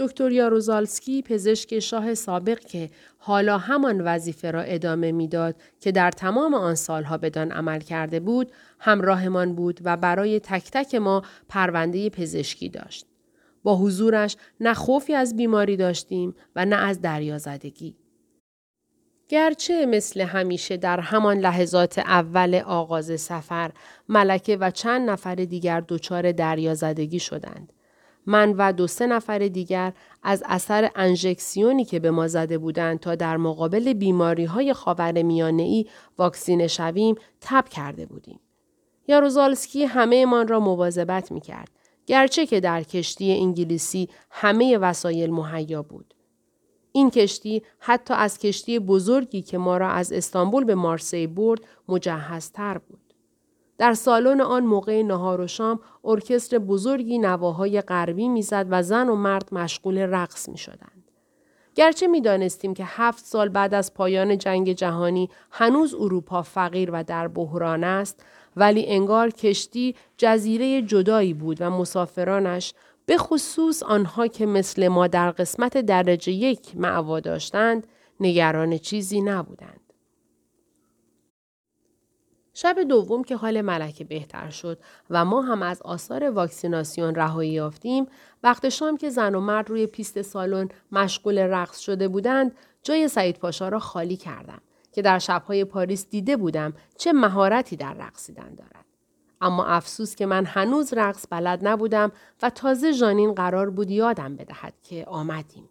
دکتر 0.00 0.32
یاروزالسکی 0.32 1.22
پزشک 1.22 1.78
شاه 1.78 2.14
سابق 2.14 2.58
که 2.58 2.90
حالا 3.18 3.58
همان 3.58 4.00
وظیفه 4.00 4.50
را 4.50 4.60
ادامه 4.60 5.12
می‌داد 5.12 5.56
که 5.80 5.92
در 5.92 6.10
تمام 6.10 6.54
آن 6.54 6.74
سالها 6.74 7.18
بدان 7.18 7.52
عمل 7.52 7.80
کرده 7.80 8.20
بود 8.20 8.52
همراهمان 8.78 9.54
بود 9.54 9.80
و 9.84 9.96
برای 9.96 10.40
تک 10.40 10.70
تک 10.72 10.94
ما 10.94 11.22
پرونده 11.48 12.10
پزشکی 12.10 12.68
داشت 12.68 13.06
با 13.62 13.76
حضورش 13.76 14.36
نه 14.60 14.74
خوفی 14.74 15.14
از 15.14 15.36
بیماری 15.36 15.76
داشتیم 15.76 16.34
و 16.56 16.64
نه 16.64 16.76
از 16.76 17.00
دریازدگی 17.00 17.96
گرچه 19.30 19.86
مثل 19.86 20.20
همیشه 20.20 20.76
در 20.76 21.00
همان 21.00 21.38
لحظات 21.38 21.98
اول 21.98 22.54
آغاز 22.54 23.20
سفر 23.20 23.70
ملکه 24.08 24.56
و 24.56 24.70
چند 24.70 25.10
نفر 25.10 25.34
دیگر 25.34 25.82
دچار 25.88 26.32
دریازدگی 26.32 27.18
شدند 27.18 27.72
من 28.26 28.54
و 28.58 28.72
دو 28.72 28.86
سه 28.86 29.06
نفر 29.06 29.38
دیگر 29.38 29.92
از 30.22 30.42
اثر 30.46 30.90
انژکسیونی 30.94 31.84
که 31.84 31.98
به 31.98 32.10
ما 32.10 32.28
زده 32.28 32.58
بودند 32.58 33.00
تا 33.00 33.14
در 33.14 33.36
مقابل 33.36 33.92
بیماری 33.92 34.44
های 34.44 34.72
خاور 34.72 35.22
میانه 35.22 35.62
ای 35.62 35.86
واکسینه 36.18 36.66
شویم 36.66 37.14
تب 37.40 37.68
کرده 37.68 38.06
بودیم. 38.06 38.40
یاروزالسکی 39.08 39.84
همه 39.84 40.26
من 40.26 40.48
را 40.48 40.60
مواظبت 40.60 41.32
می 41.32 41.40
کرد. 41.40 41.68
گرچه 42.06 42.46
که 42.46 42.60
در 42.60 42.82
کشتی 42.82 43.32
انگلیسی 43.32 44.08
همه 44.30 44.78
وسایل 44.78 45.30
مهیا 45.30 45.82
بود. 45.82 46.14
این 46.92 47.10
کشتی 47.10 47.62
حتی 47.78 48.14
از 48.14 48.38
کشتی 48.38 48.78
بزرگی 48.78 49.42
که 49.42 49.58
ما 49.58 49.76
را 49.76 49.88
از 49.88 50.12
استانبول 50.12 50.64
به 50.64 50.74
مارسی 50.74 51.26
برد 51.26 51.60
مجهزتر 51.88 52.78
بود. 52.78 53.14
در 53.78 53.94
سالن 53.94 54.40
آن 54.40 54.64
موقع 54.66 55.02
نهار 55.02 55.40
و 55.40 55.46
شام 55.46 55.80
ارکستر 56.04 56.58
بزرگی 56.58 57.18
نواهای 57.18 57.80
غربی 57.80 58.28
می‌زد 58.28 58.66
و 58.70 58.82
زن 58.82 59.08
و 59.08 59.14
مرد 59.14 59.48
مشغول 59.54 59.98
رقص 59.98 60.48
می 60.48 60.58
شدند. 60.58 61.00
گرچه 61.74 62.06
می 62.06 62.20
دانستیم 62.20 62.74
که 62.74 62.84
هفت 62.86 63.24
سال 63.24 63.48
بعد 63.48 63.74
از 63.74 63.94
پایان 63.94 64.38
جنگ 64.38 64.72
جهانی 64.72 65.30
هنوز 65.50 65.94
اروپا 65.94 66.42
فقیر 66.42 66.90
و 66.92 67.04
در 67.04 67.28
بحران 67.28 67.84
است 67.84 68.24
ولی 68.56 68.86
انگار 68.86 69.30
کشتی 69.30 69.94
جزیره 70.18 70.82
جدایی 70.82 71.34
بود 71.34 71.56
و 71.60 71.70
مسافرانش 71.70 72.74
به 73.10 73.18
خصوص 73.18 73.82
آنها 73.82 74.26
که 74.26 74.46
مثل 74.46 74.88
ما 74.88 75.06
در 75.06 75.30
قسمت 75.30 75.76
درجه 75.76 76.32
یک 76.32 76.76
معوا 76.76 77.20
داشتند 77.20 77.86
نگران 78.20 78.78
چیزی 78.78 79.20
نبودند. 79.20 79.92
شب 82.54 82.82
دوم 82.88 83.24
که 83.24 83.36
حال 83.36 83.60
ملکه 83.60 84.04
بهتر 84.04 84.50
شد 84.50 84.78
و 85.10 85.24
ما 85.24 85.42
هم 85.42 85.62
از 85.62 85.82
آثار 85.82 86.30
واکسیناسیون 86.30 87.14
رهایی 87.14 87.50
یافتیم 87.50 88.06
وقت 88.42 88.68
شام 88.68 88.96
که 88.96 89.10
زن 89.10 89.34
و 89.34 89.40
مرد 89.40 89.70
روی 89.70 89.86
پیست 89.86 90.22
سالن 90.22 90.68
مشغول 90.92 91.38
رقص 91.38 91.78
شده 91.78 92.08
بودند 92.08 92.54
جای 92.82 93.08
سعید 93.08 93.38
پاشا 93.38 93.68
را 93.68 93.78
خالی 93.78 94.16
کردم 94.16 94.60
که 94.92 95.02
در 95.02 95.18
شبهای 95.18 95.64
پاریس 95.64 96.10
دیده 96.10 96.36
بودم 96.36 96.72
چه 96.98 97.12
مهارتی 97.12 97.76
در 97.76 97.94
رقصیدن 97.94 98.54
دارد 98.54 98.79
اما 99.40 99.64
افسوس 99.64 100.14
که 100.14 100.26
من 100.26 100.44
هنوز 100.44 100.94
رقص 100.94 101.26
بلد 101.30 101.68
نبودم 101.68 102.12
و 102.42 102.50
تازه 102.50 102.92
ژانین 102.92 103.34
قرار 103.34 103.70
بود 103.70 103.90
یادم 103.90 104.36
بدهد 104.36 104.74
که 104.82 105.04
آمدیم 105.04 105.68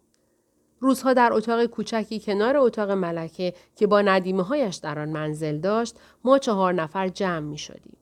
روزها 0.80 1.12
در 1.12 1.32
اتاق 1.32 1.64
کوچکی 1.64 2.20
کنار 2.20 2.56
اتاق 2.56 2.90
ملکه 2.90 3.54
که 3.76 3.86
با 3.86 4.02
ندیمه 4.02 4.42
هایش 4.42 4.76
در 4.76 4.98
آن 4.98 5.08
منزل 5.08 5.58
داشت 5.58 5.96
ما 6.24 6.38
چهار 6.38 6.72
نفر 6.72 7.08
جمع 7.08 7.46
می 7.46 7.58
شدیم. 7.58 7.96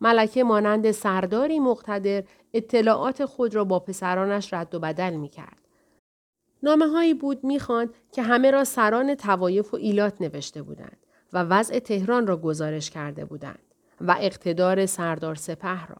ملکه 0.00 0.44
مانند 0.44 0.90
سرداری 0.90 1.60
مقتدر 1.60 2.22
اطلاعات 2.54 3.24
خود 3.24 3.54
را 3.54 3.64
با 3.64 3.78
پسرانش 3.78 4.54
رد 4.54 4.74
و 4.74 4.78
بدل 4.78 5.14
می 5.14 5.28
کرد. 5.28 5.58
نامه 6.62 6.86
هایی 6.86 7.14
بود 7.14 7.44
می‌خواند 7.44 7.94
که 8.12 8.22
همه 8.22 8.50
را 8.50 8.64
سران 8.64 9.14
توایف 9.14 9.74
و 9.74 9.76
ایلات 9.76 10.20
نوشته 10.20 10.62
بودند 10.62 11.06
و 11.32 11.42
وضع 11.42 11.78
تهران 11.78 12.26
را 12.26 12.36
گزارش 12.36 12.90
کرده 12.90 13.24
بودند 13.24 13.67
و 14.00 14.16
اقتدار 14.20 14.86
سردار 14.86 15.34
سپه 15.34 15.86
را. 15.86 15.96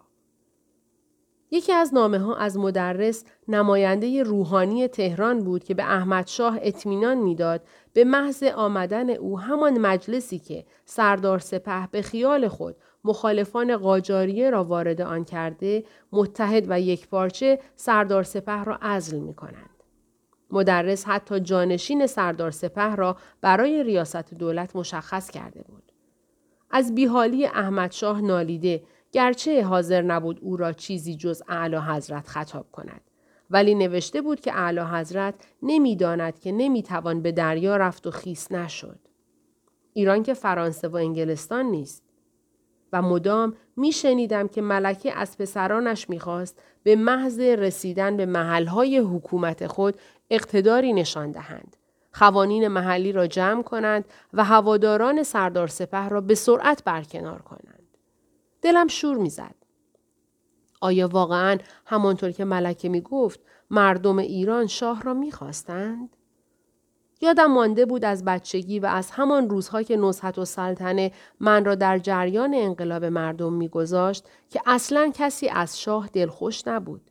یکی 1.50 1.72
از 1.72 1.94
نامه 1.94 2.18
ها 2.18 2.36
از 2.36 2.58
مدرس 2.58 3.24
نماینده 3.48 4.22
روحانی 4.22 4.88
تهران 4.88 5.44
بود 5.44 5.64
که 5.64 5.74
به 5.74 5.82
احمد 5.82 6.26
شاه 6.26 6.58
اطمینان 6.62 7.18
می‌داد 7.18 7.62
به 7.92 8.04
محض 8.04 8.42
آمدن 8.42 9.10
او 9.10 9.40
همان 9.40 9.78
مجلسی 9.78 10.38
که 10.38 10.64
سردار 10.84 11.38
سپه 11.38 11.86
به 11.86 12.02
خیال 12.02 12.48
خود 12.48 12.76
مخالفان 13.04 13.76
قاجاریه 13.76 14.50
را 14.50 14.64
وارد 14.64 15.00
آن 15.00 15.24
کرده 15.24 15.84
متحد 16.12 16.66
و 16.68 16.80
یک 16.80 17.08
پارچه 17.08 17.58
سردار 17.76 18.22
سپه 18.22 18.64
را 18.64 18.78
عزل 18.82 19.18
می 19.18 19.34
کنند. 19.34 19.70
مدرس 20.50 21.04
حتی 21.06 21.40
جانشین 21.40 22.06
سردار 22.06 22.50
سپه 22.50 22.96
را 22.96 23.16
برای 23.40 23.82
ریاست 23.82 24.34
دولت 24.34 24.76
مشخص 24.76 25.30
کرده 25.30 25.62
بود. 25.62 25.87
از 26.70 26.94
بیحالی 26.94 27.46
احمد 27.46 27.92
شاه 27.92 28.20
نالیده 28.20 28.82
گرچه 29.12 29.64
حاضر 29.64 30.02
نبود 30.02 30.38
او 30.42 30.56
را 30.56 30.72
چیزی 30.72 31.16
جز 31.16 31.42
اعلی 31.48 31.76
حضرت 31.76 32.26
خطاب 32.26 32.66
کند. 32.72 33.00
ولی 33.50 33.74
نوشته 33.74 34.20
بود 34.22 34.40
که 34.40 34.52
اعلی 34.52 34.80
حضرت 34.80 35.34
نمی‌داند 35.62 36.38
که 36.38 36.52
نمی‌توان 36.52 37.22
به 37.22 37.32
دریا 37.32 37.76
رفت 37.76 38.06
و 38.06 38.10
خیس 38.10 38.52
نشد. 38.52 38.98
ایران 39.92 40.22
که 40.22 40.34
فرانسه 40.34 40.88
و 40.88 40.96
انگلستان 40.96 41.66
نیست. 41.66 42.02
و 42.92 43.02
مدام 43.02 43.56
میشنیدم 43.76 44.48
که 44.48 44.62
ملکه 44.62 45.18
از 45.18 45.38
پسرانش 45.38 46.10
می‌خواست 46.10 46.62
به 46.82 46.96
محض 46.96 47.40
رسیدن 47.40 48.16
به 48.16 48.26
محلهای 48.26 48.98
حکومت 48.98 49.66
خود 49.66 49.98
اقتداری 50.30 50.92
نشان 50.92 51.32
دهند. 51.32 51.76
خوانین 52.12 52.68
محلی 52.68 53.12
را 53.12 53.26
جمع 53.26 53.62
کنند 53.62 54.04
و 54.32 54.44
هواداران 54.44 55.22
سردار 55.22 55.68
سپه 55.68 56.08
را 56.08 56.20
به 56.20 56.34
سرعت 56.34 56.84
برکنار 56.84 57.42
کنند. 57.42 57.88
دلم 58.62 58.88
شور 58.88 59.16
می‌زد. 59.16 59.54
آیا 60.80 61.08
واقعا 61.08 61.58
همانطور 61.86 62.30
که 62.30 62.44
ملکه 62.44 62.88
می 62.88 63.00
گفت 63.00 63.40
مردم 63.70 64.18
ایران 64.18 64.66
شاه 64.66 65.02
را 65.02 65.14
می‌خواستند؟ 65.14 66.16
یادم 67.20 67.46
مانده 67.46 67.86
بود 67.86 68.04
از 68.04 68.24
بچگی 68.24 68.80
و 68.80 68.86
از 68.86 69.10
همان 69.10 69.50
روزها 69.50 69.82
که 69.82 69.96
نصحت 69.96 70.38
و 70.38 70.44
سلطنه 70.44 71.12
من 71.40 71.64
را 71.64 71.74
در 71.74 71.98
جریان 71.98 72.54
انقلاب 72.54 73.04
مردم 73.04 73.52
میگذاشت 73.52 74.24
که 74.50 74.60
اصلا 74.66 75.12
کسی 75.14 75.48
از 75.48 75.80
شاه 75.80 76.08
دلخوش 76.12 76.66
نبود. 76.66 77.07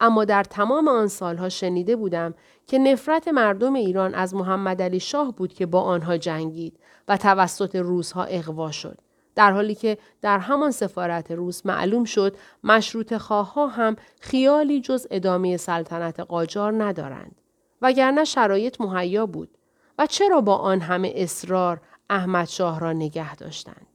اما 0.00 0.24
در 0.24 0.44
تمام 0.44 0.88
آن 0.88 1.06
سالها 1.08 1.48
شنیده 1.48 1.96
بودم 1.96 2.34
که 2.66 2.78
نفرت 2.78 3.28
مردم 3.28 3.74
ایران 3.74 4.14
از 4.14 4.34
محمد 4.34 4.82
علی 4.82 5.00
شاه 5.00 5.32
بود 5.32 5.54
که 5.54 5.66
با 5.66 5.80
آنها 5.80 6.16
جنگید 6.16 6.78
و 7.08 7.16
توسط 7.16 7.76
روزها 7.76 8.24
اغوا 8.24 8.70
شد. 8.70 8.98
در 9.34 9.52
حالی 9.52 9.74
که 9.74 9.98
در 10.22 10.38
همان 10.38 10.70
سفارت 10.70 11.30
روس 11.30 11.66
معلوم 11.66 12.04
شد 12.04 12.36
مشروط 12.64 13.16
خواه 13.16 13.72
هم 13.72 13.96
خیالی 14.20 14.80
جز 14.80 15.06
ادامه 15.10 15.56
سلطنت 15.56 16.20
قاجار 16.20 16.84
ندارند. 16.84 17.40
وگرنه 17.82 18.24
شرایط 18.24 18.80
مهیا 18.80 19.26
بود 19.26 19.58
و 19.98 20.06
چرا 20.06 20.40
با 20.40 20.56
آن 20.56 20.80
همه 20.80 21.12
اصرار 21.16 21.80
احمد 22.10 22.48
شاه 22.48 22.80
را 22.80 22.92
نگه 22.92 23.36
داشتند. 23.36 23.85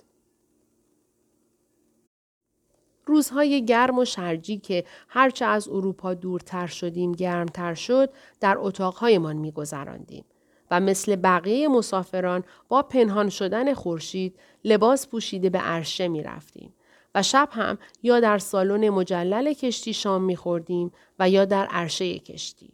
روزهای 3.06 3.66
گرم 3.66 3.98
و 3.98 4.06
شرجی 4.06 4.58
که 4.58 4.84
هرچه 5.08 5.46
از 5.46 5.70
اروپا 5.70 6.14
دورتر 6.14 6.68
شدیم 6.68 7.12
گرمتر 7.12 7.74
شد 7.74 8.10
در 8.40 8.56
اتاقهایمان 8.60 9.36
میگذراندیم 9.36 10.26
و 10.72 10.80
مثل 10.80 11.16
بقیه 11.16 11.68
مسافران 11.68 12.44
با 12.70 12.82
پنهان 12.82 13.30
شدن 13.30 13.74
خورشید 13.74 14.40
لباس 14.66 15.08
پوشیده 15.08 15.50
به 15.50 15.60
عرشه 15.60 16.08
می 16.08 16.24
رفتیم 16.24 16.74
و 17.16 17.24
شب 17.24 17.50
هم 17.52 17.78
یا 18.04 18.20
در 18.20 18.38
سالن 18.38 18.90
مجلل 18.90 19.54
کشتی 19.54 19.94
شام 19.94 20.24
می 20.24 20.36
خوردیم 20.36 20.92
و 21.20 21.30
یا 21.30 21.46
در 21.46 21.66
عرشه 21.66 22.20
کشتی. 22.20 22.74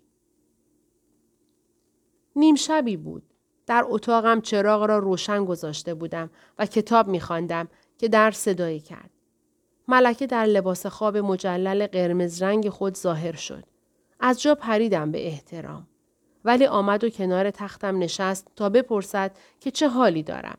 نیم 2.35 2.55
شبی 2.55 2.97
بود. 2.97 3.23
در 3.65 3.85
اتاقم 3.87 4.41
چراغ 4.41 4.83
را 4.83 4.99
روشن 4.99 5.45
گذاشته 5.45 5.93
بودم 5.93 6.29
و 6.59 6.65
کتاب 6.65 7.07
می 7.07 7.19
خواندم 7.19 7.67
که 7.97 8.07
در 8.07 8.31
صدایی 8.31 8.79
کرد. 8.79 9.09
ملکه 9.87 10.27
در 10.27 10.45
لباس 10.45 10.85
خواب 10.85 11.17
مجلل 11.17 11.87
قرمز 11.87 12.41
رنگ 12.41 12.69
خود 12.69 12.97
ظاهر 12.97 13.35
شد. 13.35 13.63
از 14.19 14.41
جا 14.41 14.55
پریدم 14.55 15.11
به 15.11 15.27
احترام. 15.27 15.87
ولی 16.45 16.65
آمد 16.65 17.03
و 17.03 17.09
کنار 17.09 17.51
تختم 17.51 17.99
نشست 17.99 18.47
تا 18.55 18.69
بپرسد 18.69 19.37
که 19.59 19.71
چه 19.71 19.89
حالی 19.89 20.23
دارم. 20.23 20.57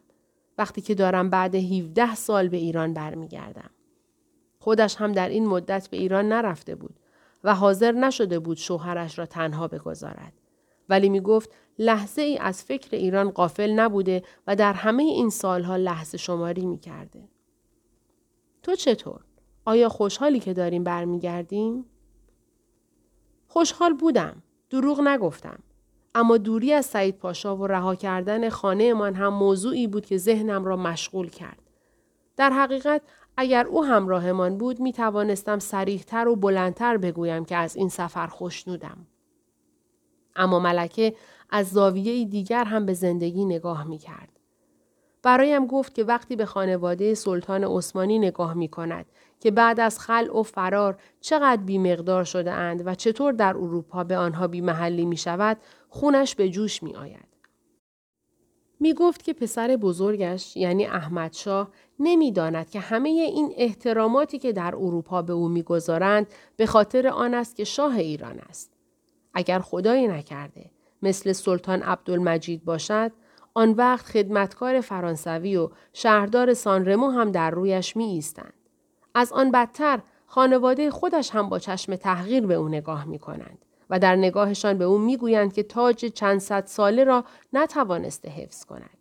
وقتی 0.59 0.81
که 0.81 0.95
دارم 0.95 1.31
بعد 1.31 1.55
17 1.55 2.15
سال 2.15 2.49
به 2.49 2.57
ایران 2.57 2.95
برمیگردم. 2.95 3.71
خودش 4.59 4.97
هم 4.97 5.13
در 5.13 5.29
این 5.29 5.47
مدت 5.47 5.89
به 5.89 5.97
ایران 5.97 6.29
نرفته 6.29 6.75
بود 6.75 7.01
و 7.45 7.55
حاضر 7.55 7.93
نشده 7.93 8.39
بود 8.39 8.57
شوهرش 8.57 9.19
را 9.19 9.27
تنها 9.27 9.69
بگذارد. 9.69 10.33
ولی 10.89 11.09
می 11.09 11.21
گفت 11.21 11.51
لحظه 11.79 12.23
ای 12.23 12.39
از 12.39 12.63
فکر 12.63 12.97
ایران 12.97 13.31
قافل 13.31 13.73
نبوده 13.73 14.23
و 14.47 14.57
در 14.57 14.73
همه 14.73 15.03
این 15.03 15.31
سالها 15.31 15.77
لحظه 15.77 16.19
شماری 16.19 16.67
می 16.67 16.79
کرده. 16.79 17.29
تو 18.69 18.77
چطور؟ 18.77 19.21
آیا 19.65 19.89
خوشحالی 19.89 20.41
که 20.41 20.55
داریم 20.55 20.85
برمیگردیم؟ 20.85 21.85
خوشحال 23.47 23.95
بودم. 23.95 24.43
دروغ 24.71 25.01
نگفتم. 25.01 25.59
اما 26.15 26.37
دوری 26.37 26.73
از 26.73 26.87
سعید 26.87 27.19
پاشا 27.19 27.57
و 27.57 27.67
رها 27.67 27.95
کردن 27.95 28.49
خانه 28.49 28.95
من 28.95 29.15
هم 29.15 29.35
موضوعی 29.35 29.87
بود 29.87 30.07
که 30.07 30.19
ذهنم 30.19 30.65
را 30.65 30.77
مشغول 30.77 31.31
کرد. 31.31 31.63
در 32.37 32.51
حقیقت 32.51 33.03
اگر 33.37 33.67
او 33.67 33.85
همراهمان 33.85 34.59
بود 34.59 34.81
می 34.81 34.93
توانستم 34.93 35.59
سریحتر 35.59 36.29
و 36.29 36.37
بلندتر 36.37 36.97
بگویم 36.97 37.45
که 37.45 37.57
از 37.57 37.77
این 37.77 37.89
سفر 37.89 38.27
خوشنودم. 38.27 39.07
اما 40.37 40.59
ملکه 40.59 41.15
از 41.51 41.71
زاویه 41.71 42.25
دیگر 42.25 42.65
هم 42.65 42.87
به 42.87 42.95
زندگی 42.95 43.45
نگاه 43.45 43.85
می 43.85 43.99
کرد. 43.99 44.38
برایم 45.23 45.67
گفت 45.67 45.95
که 45.95 46.05
وقتی 46.05 46.37
به 46.37 46.47
خانواده 46.47 47.15
سلطان 47.15 47.65
عثمانی 47.65 48.19
نگاه 48.19 48.55
می 48.55 48.69
کند 48.69 49.07
که 49.41 49.51
بعد 49.51 49.81
از 49.81 49.99
خلع 49.99 50.39
و 50.39 50.43
فرار 50.43 50.99
چقدر 51.21 51.63
بیمقدار 51.63 52.25
شده 52.25 52.53
اند 52.53 52.83
و 52.87 52.95
چطور 52.95 53.33
در 53.33 53.57
اروپا 53.57 54.05
به 54.05 54.17
آنها 54.17 54.47
بیمحلی 54.47 55.05
می 55.05 55.17
شود 55.17 55.57
خونش 55.89 56.35
به 56.35 56.49
جوش 56.49 56.83
می 56.83 56.95
آید. 56.95 57.29
می 58.81 58.95
گفت 58.95 59.23
که 59.23 59.33
پسر 59.33 59.77
بزرگش 59.77 60.57
یعنی 60.57 60.87
احمدشاه 60.87 61.69
نمی‌داند 61.99 62.71
که 62.71 62.81
همه 62.81 63.09
این 63.09 63.53
احتراماتی 63.57 64.39
که 64.39 64.53
در 64.53 64.75
اروپا 64.77 65.23
به 65.23 65.33
او 65.33 65.49
می‌گذارند 65.49 66.27
به 66.57 66.67
خاطر 66.67 67.09
آن 67.09 67.35
است 67.35 67.57
که 67.57 67.65
شاه 67.65 67.97
ایران 67.97 68.39
است. 68.39 68.73
اگر 69.35 69.59
خدایی 69.59 70.09
نکرده 70.09 70.71
مثل 71.03 71.33
سلطان 71.33 71.83
عبدالمجید 71.83 72.65
باشد 72.65 73.13
آن 73.59 73.71
وقت 73.71 74.07
خدمتکار 74.07 74.81
فرانسوی 74.81 75.57
و 75.57 75.71
شهردار 75.93 76.55
سانرمو 76.55 77.11
هم 77.11 77.31
در 77.31 77.51
رویش 77.51 77.97
می 77.97 78.05
ایستند. 78.05 78.53
از 79.15 79.33
آن 79.33 79.51
بدتر 79.51 80.01
خانواده 80.27 80.91
خودش 80.91 81.31
هم 81.31 81.49
با 81.49 81.59
چشم 81.59 81.97
تحقیر 81.97 82.47
به 82.47 82.55
او 82.55 82.69
نگاه 82.69 83.05
می 83.05 83.19
کنند 83.19 83.59
و 83.91 83.99
در 83.99 84.17
نگاهشان 84.17 84.79
به 84.79 84.85
او 84.85 84.99
می 84.99 85.17
گویند 85.17 85.53
که 85.53 85.63
تاج 85.63 86.07
چند 86.07 86.39
صد 86.39 86.67
ساله 86.67 87.05
را 87.05 87.25
نتوانسته 87.53 88.29
حفظ 88.29 88.65
کند. 88.65 88.98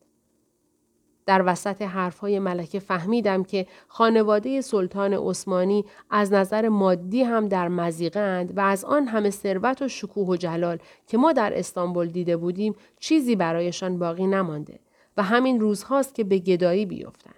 در 1.28 1.44
وسط 1.46 1.82
حرفهای 1.82 2.40
ملکه 2.40 2.80
فهمیدم 2.80 3.44
که 3.44 3.68
خانواده 3.88 4.62
سلطان 4.62 5.14
عثمانی 5.14 5.86
از 6.10 6.34
نظر 6.34 6.70
مادی 6.70 7.24
هم 7.24 7.48
در 7.48 7.68
مزیقند 7.68 8.58
و 8.58 8.60
از 8.62 8.86
آن 8.86 9.08
همه 9.08 9.30
ثروت 9.30 9.82
و 9.82 9.88
شکوه 9.88 10.28
و 10.28 10.36
جلال 10.36 10.78
که 11.08 11.18
ما 11.18 11.34
در 11.34 11.60
استانبول 11.60 12.08
دیده 12.08 12.38
بودیم 12.38 12.76
چیزی 13.00 13.36
برایشان 13.36 14.00
باقی 14.00 14.28
نمانده 14.28 14.80
و 15.18 15.24
همین 15.24 15.60
روزهاست 15.60 16.16
که 16.16 16.24
به 16.24 16.38
گدایی 16.38 16.86
بیفتند. 16.86 17.34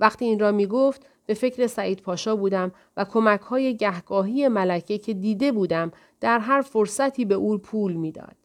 وقتی 0.00 0.24
این 0.24 0.38
را 0.38 0.52
می 0.52 0.66
گفت 0.66 1.06
به 1.26 1.34
فکر 1.34 1.66
سعید 1.66 2.02
پاشا 2.02 2.36
بودم 2.36 2.72
و 2.96 3.04
کمک 3.04 3.40
های 3.40 3.76
گهگاهی 3.76 4.48
ملکه 4.48 4.98
که 4.98 5.14
دیده 5.14 5.52
بودم 5.52 5.92
در 6.20 6.38
هر 6.38 6.60
فرصتی 6.60 7.24
به 7.24 7.34
او 7.34 7.58
پول 7.58 7.92
می‌داد. 7.92 8.39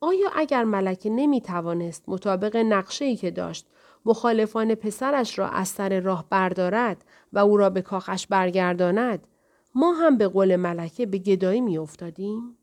آیا 0.00 0.30
اگر 0.34 0.64
ملکه 0.64 1.10
نمی 1.10 1.40
توانست 1.40 2.04
مطابق 2.08 2.56
نقشه 2.56 3.16
که 3.16 3.30
داشت 3.30 3.66
مخالفان 4.04 4.74
پسرش 4.74 5.38
را 5.38 5.48
از 5.48 5.68
سر 5.68 6.00
راه 6.00 6.24
بردارد 6.30 7.04
و 7.32 7.38
او 7.38 7.56
را 7.56 7.70
به 7.70 7.82
کاخش 7.82 8.26
برگرداند 8.26 9.26
ما 9.74 9.92
هم 9.92 10.18
به 10.18 10.28
قول 10.28 10.56
ملکه 10.56 11.06
به 11.06 11.18
گدایی 11.18 11.60
می 11.60 11.78
افتادیم؟ 11.78 12.56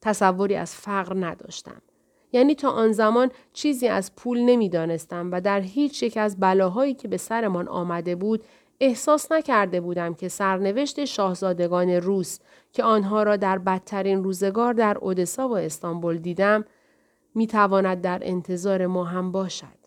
تصوری 0.00 0.54
از 0.54 0.74
فقر 0.74 1.26
نداشتم. 1.26 1.82
یعنی 2.32 2.54
تا 2.54 2.70
آن 2.70 2.92
زمان 2.92 3.30
چیزی 3.52 3.88
از 3.88 4.16
پول 4.16 4.38
نمی‌دانستم 4.38 5.30
و 5.32 5.40
در 5.40 5.60
هیچ 5.60 6.02
یک 6.02 6.16
از 6.16 6.40
بلاهایی 6.40 6.94
که 6.94 7.08
به 7.08 7.16
سرمان 7.16 7.68
آمده 7.68 8.16
بود 8.16 8.44
احساس 8.80 9.32
نکرده 9.32 9.80
بودم 9.80 10.14
که 10.14 10.28
سرنوشت 10.28 11.04
شاهزادگان 11.04 11.90
روس 11.90 12.38
که 12.72 12.82
آنها 12.82 13.22
را 13.22 13.36
در 13.36 13.58
بدترین 13.58 14.24
روزگار 14.24 14.72
در 14.72 14.98
اودسا 14.98 15.48
و 15.48 15.56
استانبول 15.56 16.18
دیدم 16.18 16.64
می 17.34 17.46
تواند 17.46 18.00
در 18.00 18.18
انتظار 18.22 18.86
ما 18.86 19.04
هم 19.04 19.32
باشد. 19.32 19.84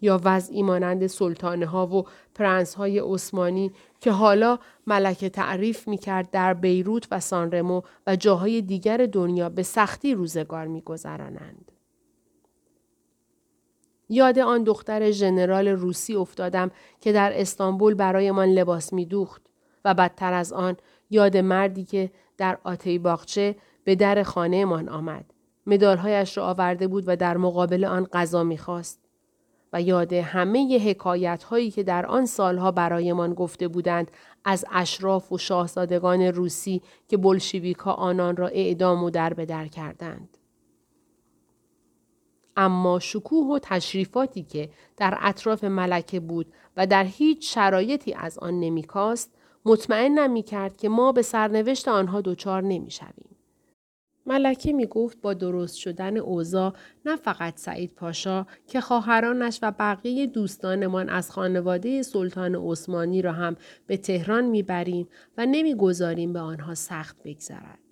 یا 0.00 0.20
وضعی 0.24 0.62
مانند 0.62 1.06
سلطانه 1.06 1.66
ها 1.66 1.86
و 1.86 2.04
پرنس 2.34 2.74
های 2.74 2.98
عثمانی 2.98 3.72
که 4.00 4.10
حالا 4.10 4.58
ملکه 4.86 5.28
تعریف 5.28 5.88
می 5.88 5.98
کرد 5.98 6.30
در 6.30 6.54
بیروت 6.54 7.08
و 7.10 7.20
سانرمو 7.20 7.82
و 8.06 8.16
جاهای 8.16 8.62
دیگر 8.62 9.06
دنیا 9.12 9.48
به 9.48 9.62
سختی 9.62 10.14
روزگار 10.14 10.66
می 10.66 10.80
گذرانند. 10.80 11.72
یاد 14.08 14.38
آن 14.38 14.64
دختر 14.64 15.10
ژنرال 15.10 15.68
روسی 15.68 16.14
افتادم 16.14 16.70
که 17.00 17.12
در 17.12 17.40
استانبول 17.40 17.94
برایمان 17.94 18.48
لباس 18.48 18.92
می 18.92 19.06
دوخت 19.06 19.42
و 19.84 19.94
بدتر 19.94 20.32
از 20.32 20.52
آن 20.52 20.76
یاد 21.10 21.36
مردی 21.36 21.84
که 21.84 22.10
در 22.38 22.58
آتی 22.64 22.98
باغچه 22.98 23.56
به 23.84 23.94
در 23.94 24.22
خانهمان 24.22 24.88
آمد. 24.88 25.24
مدالهایش 25.66 26.36
را 26.36 26.46
آورده 26.46 26.86
بود 26.86 27.04
و 27.06 27.16
در 27.16 27.36
مقابل 27.36 27.84
آن 27.84 28.04
غذا 28.04 28.44
می‌خواست. 28.44 29.00
و 29.72 29.82
یاد 29.82 30.12
همه 30.12 30.90
حکایت 30.90 31.42
هایی 31.42 31.70
که 31.70 31.82
در 31.82 32.06
آن 32.06 32.26
سالها 32.26 32.70
برایمان 32.70 33.34
گفته 33.34 33.68
بودند 33.68 34.10
از 34.44 34.64
اشراف 34.72 35.32
و 35.32 35.38
شاهزادگان 35.38 36.22
روسی 36.22 36.82
که 37.08 37.16
بلشویکا 37.16 37.92
آنان 37.92 38.36
را 38.36 38.48
اعدام 38.48 39.04
و 39.04 39.10
در 39.10 39.34
به 39.34 39.46
در 39.46 39.66
کردند. 39.66 40.35
اما 42.56 42.98
شکوه 42.98 43.46
و 43.46 43.58
تشریفاتی 43.62 44.42
که 44.42 44.70
در 44.96 45.18
اطراف 45.20 45.64
ملکه 45.64 46.20
بود 46.20 46.52
و 46.76 46.86
در 46.86 47.04
هیچ 47.04 47.54
شرایطی 47.54 48.14
از 48.14 48.38
آن 48.38 48.60
نمیکاست 48.60 49.34
مطمئنم 49.64 50.30
می 50.30 50.42
کرد 50.42 50.76
که 50.76 50.88
ما 50.88 51.12
به 51.12 51.22
سرنوشت 51.22 51.88
آنها 51.88 52.20
دچار 52.20 52.62
نمی 52.62 52.90
شویم. 52.90 53.36
ملکه 54.26 54.72
می 54.72 54.86
گفت 54.86 55.20
با 55.20 55.34
درست 55.34 55.76
شدن 55.76 56.16
اوضاع 56.16 56.72
نه 57.04 57.16
فقط 57.16 57.58
سعید 57.58 57.94
پاشا 57.94 58.46
که 58.66 58.80
خواهرانش 58.80 59.58
و 59.62 59.72
بقیه 59.78 60.26
دوستانمان 60.26 61.08
از 61.08 61.30
خانواده 61.30 62.02
سلطان 62.02 62.54
عثمانی 62.54 63.22
را 63.22 63.32
هم 63.32 63.56
به 63.86 63.96
تهران 63.96 64.44
می‌بریم 64.44 65.08
و 65.38 65.46
نمی‌گذاریم 65.46 66.32
به 66.32 66.40
آنها 66.40 66.74
سخت 66.74 67.16
بگذرد. 67.24 67.85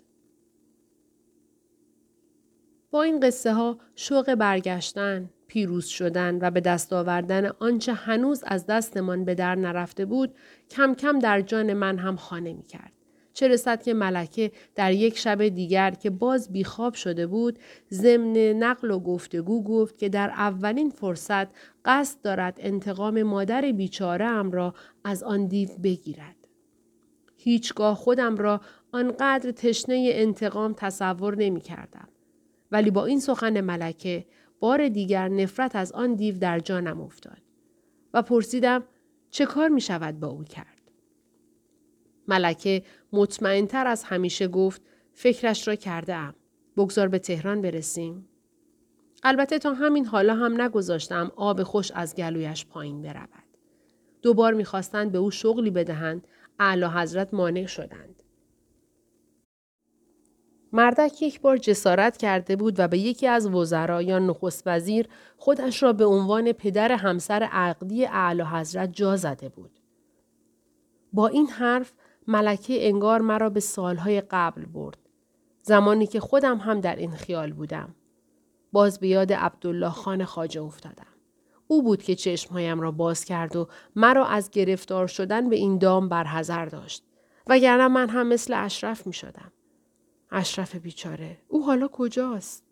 با 2.94 3.02
این 3.02 3.20
قصه 3.20 3.52
ها 3.52 3.78
شوق 3.94 4.34
برگشتن، 4.34 5.30
پیروز 5.46 5.86
شدن 5.86 6.38
و 6.42 6.50
به 6.50 6.60
دست 6.60 6.92
آوردن 6.92 7.46
آنچه 7.46 7.94
هنوز 7.94 8.44
از 8.46 8.66
دستمان 8.66 9.24
به 9.24 9.34
در 9.34 9.54
نرفته 9.54 10.04
بود 10.04 10.34
کم 10.70 10.94
کم 10.94 11.18
در 11.18 11.40
جان 11.40 11.72
من 11.72 11.98
هم 11.98 12.16
خانه 12.16 12.52
می 12.52 12.62
کرد. 12.62 12.92
چه 13.32 13.48
رسد 13.48 13.82
که 13.82 13.94
ملکه 13.94 14.52
در 14.74 14.92
یک 14.92 15.18
شب 15.18 15.48
دیگر 15.48 15.90
که 15.90 16.10
باز 16.10 16.52
بیخواب 16.52 16.94
شده 16.94 17.26
بود 17.26 17.58
ضمن 17.92 18.36
نقل 18.36 18.90
و 18.90 18.98
گفتگو 18.98 19.64
گفت 19.64 19.98
که 19.98 20.08
در 20.08 20.30
اولین 20.30 20.90
فرصت 20.90 21.46
قصد 21.84 22.22
دارد 22.22 22.56
انتقام 22.60 23.22
مادر 23.22 23.72
بیچاره 23.72 24.24
ام 24.24 24.50
را 24.50 24.74
از 25.04 25.22
آن 25.22 25.46
دیو 25.46 25.68
بگیرد. 25.82 26.36
هیچگاه 27.36 27.94
خودم 27.94 28.36
را 28.36 28.60
آنقدر 28.92 29.50
تشنه 29.50 30.10
انتقام 30.12 30.74
تصور 30.76 31.36
نمی 31.36 31.60
کردم. 31.60 32.08
ولی 32.74 32.90
با 32.90 33.06
این 33.06 33.20
سخن 33.20 33.60
ملکه 33.60 34.26
بار 34.60 34.88
دیگر 34.88 35.28
نفرت 35.28 35.76
از 35.76 35.92
آن 35.92 36.14
دیو 36.14 36.38
در 36.38 36.58
جانم 36.58 37.00
افتاد 37.00 37.42
و 38.14 38.22
پرسیدم 38.22 38.84
چه 39.30 39.46
کار 39.46 39.68
می 39.68 39.80
شود 39.80 40.20
با 40.20 40.28
او 40.28 40.44
کرد. 40.44 40.80
ملکه 42.28 42.82
مطمئنتر 43.12 43.86
از 43.86 44.04
همیشه 44.04 44.48
گفت 44.48 44.82
فکرش 45.12 45.68
را 45.68 45.74
کرده 45.74 46.14
ام. 46.14 46.34
بگذار 46.76 47.08
به 47.08 47.18
تهران 47.18 47.62
برسیم. 47.62 48.28
البته 49.22 49.58
تا 49.58 49.74
همین 49.74 50.06
حالا 50.06 50.34
هم 50.34 50.60
نگذاشتم 50.60 51.32
آب 51.36 51.62
خوش 51.62 51.90
از 51.94 52.14
گلویش 52.14 52.66
پایین 52.66 53.02
برود. 53.02 53.28
دوبار 54.22 54.54
می‌خواستند 54.54 55.12
به 55.12 55.18
او 55.18 55.30
شغلی 55.30 55.70
بدهند 55.70 56.26
اعلی 56.58 56.84
حضرت 56.84 57.34
مانع 57.34 57.66
شدند. 57.66 58.22
مردک 60.76 61.22
یک 61.22 61.40
بار 61.40 61.56
جسارت 61.56 62.16
کرده 62.16 62.56
بود 62.56 62.80
و 62.80 62.88
به 62.88 62.98
یکی 62.98 63.26
از 63.26 63.46
وزرا 63.46 64.02
یا 64.02 64.18
نخست 64.18 64.62
وزیر 64.66 65.08
خودش 65.36 65.82
را 65.82 65.92
به 65.92 66.04
عنوان 66.04 66.52
پدر 66.52 66.92
همسر 66.92 67.42
عقدی 67.52 68.06
اعلی 68.06 68.42
حضرت 68.42 68.92
جا 68.92 69.16
زده 69.16 69.48
بود. 69.48 69.70
با 71.12 71.26
این 71.26 71.48
حرف 71.48 71.92
ملکه 72.28 72.88
انگار 72.88 73.20
مرا 73.20 73.50
به 73.50 73.60
سالهای 73.60 74.20
قبل 74.20 74.64
برد. 74.64 74.98
زمانی 75.62 76.06
که 76.06 76.20
خودم 76.20 76.58
هم 76.58 76.80
در 76.80 76.96
این 76.96 77.10
خیال 77.10 77.52
بودم. 77.52 77.94
باز 78.72 79.00
به 79.00 79.08
یاد 79.08 79.32
عبدالله 79.32 79.90
خان 79.90 80.24
خاجه 80.24 80.62
افتادم. 80.62 81.14
او 81.66 81.82
بود 81.82 82.02
که 82.02 82.14
چشمهایم 82.14 82.80
را 82.80 82.90
باز 82.90 83.24
کرد 83.24 83.56
و 83.56 83.68
مرا 83.96 84.26
از 84.26 84.50
گرفتار 84.50 85.06
شدن 85.06 85.48
به 85.48 85.56
این 85.56 85.78
دام 85.78 86.08
برحضر 86.08 86.66
داشت. 86.66 87.04
وگرنه 87.46 87.88
من 87.88 88.08
هم 88.08 88.26
مثل 88.26 88.64
اشرف 88.64 89.06
می 89.06 89.12
شدم. 89.12 89.52
اشرف 90.34 90.76
بیچاره. 90.76 91.38
او 91.48 91.64
حالا 91.64 91.88
کجاست؟ 91.88 92.64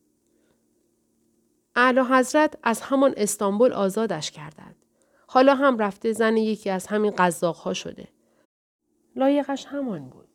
اعلی 1.77 2.01
حضرت 2.01 2.59
از 2.63 2.81
همان 2.81 3.15
استانبول 3.17 3.73
آزادش 3.73 4.31
کردند. 4.31 4.77
حالا 5.27 5.55
هم 5.55 5.79
رفته 5.79 6.13
زن 6.13 6.37
یکی 6.37 6.71
از 6.71 6.87
همین 6.87 7.13
قزاقها 7.19 7.75
شده. 7.75 8.09
لایقش 9.17 9.67
همان 9.67 10.09
بود. 10.09 10.29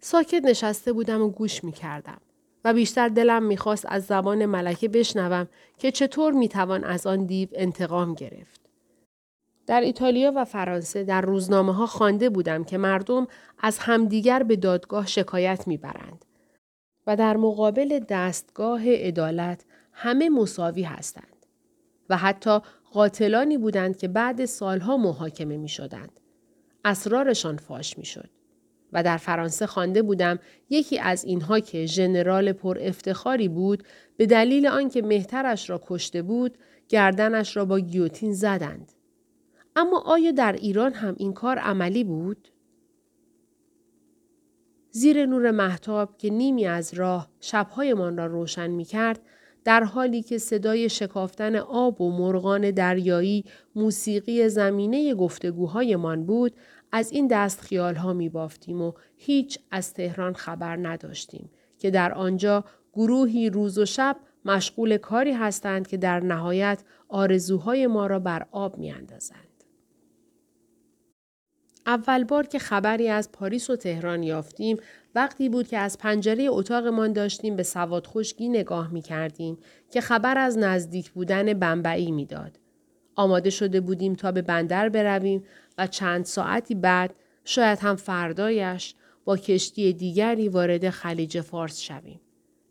ساکت 0.00 0.44
نشسته 0.44 0.92
بودم 0.92 1.22
و 1.22 1.28
گوش 1.28 1.64
می 1.64 1.72
کردم 1.72 2.20
و 2.64 2.74
بیشتر 2.74 3.08
دلم 3.08 3.42
می‌خواست 3.42 3.86
از 3.88 4.04
زبان 4.06 4.46
ملکه 4.46 4.88
بشنوم 4.88 5.48
که 5.78 5.90
چطور 5.90 6.32
می‌توان 6.32 6.84
از 6.84 7.06
آن 7.06 7.26
دیو 7.26 7.48
انتقام 7.52 8.14
گرفت. 8.14 8.67
در 9.68 9.80
ایتالیا 9.80 10.32
و 10.36 10.44
فرانسه 10.44 11.04
در 11.04 11.20
روزنامه 11.20 11.74
ها 11.74 11.86
خوانده 11.86 12.30
بودم 12.30 12.64
که 12.64 12.78
مردم 12.78 13.26
از 13.58 13.78
همدیگر 13.78 14.42
به 14.42 14.56
دادگاه 14.56 15.06
شکایت 15.06 15.68
می‌برند 15.68 16.24
و 17.06 17.16
در 17.16 17.36
مقابل 17.36 18.00
دستگاه 18.08 18.88
عدالت 18.88 19.64
همه 19.92 20.28
مساوی 20.28 20.82
هستند 20.82 21.46
و 22.08 22.16
حتی 22.16 22.58
قاتلانی 22.92 23.58
بودند 23.58 23.96
که 23.96 24.08
بعد 24.08 24.44
سالها 24.44 24.96
محاکمه 24.96 25.56
می 25.56 25.68
شدند. 25.68 26.20
اسرارشان 26.84 27.56
فاش 27.56 27.98
می 27.98 28.04
شد. 28.04 28.30
و 28.92 29.02
در 29.02 29.16
فرانسه 29.16 29.66
خوانده 29.66 30.02
بودم 30.02 30.38
یکی 30.70 30.98
از 30.98 31.24
اینها 31.24 31.60
که 31.60 31.86
ژنرال 31.86 32.52
پر 32.52 32.78
افتخاری 32.80 33.48
بود 33.48 33.84
به 34.16 34.26
دلیل 34.26 34.66
آنکه 34.66 35.02
مهترش 35.02 35.70
را 35.70 35.80
کشته 35.86 36.22
بود 36.22 36.58
گردنش 36.88 37.56
را 37.56 37.64
با 37.64 37.80
گیوتین 37.80 38.32
زدند. 38.32 38.92
اما 39.78 40.02
آیا 40.06 40.30
در 40.30 40.52
ایران 40.52 40.92
هم 40.92 41.14
این 41.18 41.32
کار 41.32 41.58
عملی 41.58 42.04
بود؟ 42.04 42.48
زیر 44.90 45.26
نور 45.26 45.50
محتاب 45.50 46.16
که 46.16 46.30
نیمی 46.30 46.66
از 46.66 46.94
راه 46.94 47.28
شبهایمان 47.40 48.16
را 48.16 48.26
روشن 48.26 48.70
می 48.70 48.84
کرد، 48.84 49.20
در 49.64 49.84
حالی 49.84 50.22
که 50.22 50.38
صدای 50.38 50.88
شکافتن 50.88 51.56
آب 51.56 52.00
و 52.00 52.10
مرغان 52.10 52.70
دریایی 52.70 53.44
موسیقی 53.74 54.48
زمینه 54.48 55.14
گفتگوهایمان 55.14 56.26
بود، 56.26 56.52
از 56.92 57.12
این 57.12 57.26
دست 57.26 57.60
خیال 57.60 57.94
ها 57.94 58.12
می 58.12 58.28
بافتیم 58.28 58.82
و 58.82 58.92
هیچ 59.16 59.58
از 59.70 59.94
تهران 59.94 60.32
خبر 60.32 60.76
نداشتیم 60.76 61.50
که 61.78 61.90
در 61.90 62.12
آنجا 62.14 62.64
گروهی 62.92 63.50
روز 63.50 63.78
و 63.78 63.84
شب 63.84 64.16
مشغول 64.44 64.96
کاری 64.96 65.32
هستند 65.32 65.88
که 65.88 65.96
در 65.96 66.20
نهایت 66.20 66.82
آرزوهای 67.08 67.86
ما 67.86 68.06
را 68.06 68.18
بر 68.18 68.46
آب 68.50 68.78
می 68.78 68.90
اندازند. 68.90 69.47
اول 71.88 72.24
بار 72.24 72.46
که 72.46 72.58
خبری 72.58 73.08
از 73.08 73.32
پاریس 73.32 73.70
و 73.70 73.76
تهران 73.76 74.22
یافتیم 74.22 74.76
وقتی 75.14 75.48
بود 75.48 75.68
که 75.68 75.78
از 75.78 75.98
پنجره 75.98 76.44
اتاقمان 76.48 77.12
داشتیم 77.12 77.56
به 77.56 77.62
سواد 77.62 78.06
خشکی 78.06 78.48
نگاه 78.48 78.92
می 78.92 79.02
کردیم 79.02 79.58
که 79.90 80.00
خبر 80.00 80.38
از 80.38 80.58
نزدیک 80.58 81.10
بودن 81.10 81.54
بمبئی 81.54 82.10
می‌داد. 82.10 82.58
آماده 83.16 83.50
شده 83.50 83.80
بودیم 83.80 84.14
تا 84.14 84.32
به 84.32 84.42
بندر 84.42 84.88
برویم 84.88 85.44
و 85.78 85.86
چند 85.86 86.24
ساعتی 86.24 86.74
بعد 86.74 87.14
شاید 87.44 87.78
هم 87.78 87.96
فردایش 87.96 88.94
با 89.24 89.36
کشتی 89.36 89.92
دیگری 89.92 90.48
وارد 90.48 90.90
خلیج 90.90 91.40
فارس 91.40 91.80
شویم. 91.80 92.20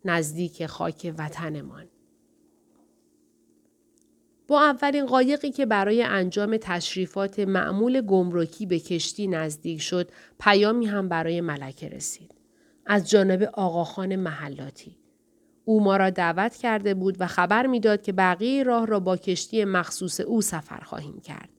نزدیک 0.06 0.65
خاک 0.65 1.13
وطنمان. 1.17 1.86
با 4.48 4.62
اولین 4.62 5.06
قایقی 5.06 5.52
که 5.52 5.66
برای 5.66 6.04
انجام 6.04 6.58
تشریفات 6.62 7.40
معمول 7.40 8.02
گمرکی 8.02 8.66
به 8.66 8.80
کشتی 8.80 9.28
نزدیک 9.28 9.82
شد 9.82 10.12
پیامی 10.40 10.86
هم 10.86 11.10
برای 11.10 11.42
ملکه 11.42 11.90
رسید. 11.90 12.32
از 12.86 13.10
جانب 13.10 13.50
آقاخان 13.54 14.16
محلاتی. 14.16 14.98
او 15.66 15.84
ما 15.84 15.98
را 15.98 16.10
دعوت 16.10 16.56
کرده 16.56 16.94
بود 16.94 17.18
و 17.20 17.28
خبر 17.28 17.68
می‌داد 17.68 18.02
که 18.02 18.12
بقیه 18.12 18.64
راه 18.64 18.86
را 18.86 19.00
با 19.00 19.18
کشتی 19.18 19.66
مخصوص 19.66 20.20
او 20.20 20.42
سفر 20.42 20.80
خواهیم 20.80 21.20
کرد. 21.20 21.50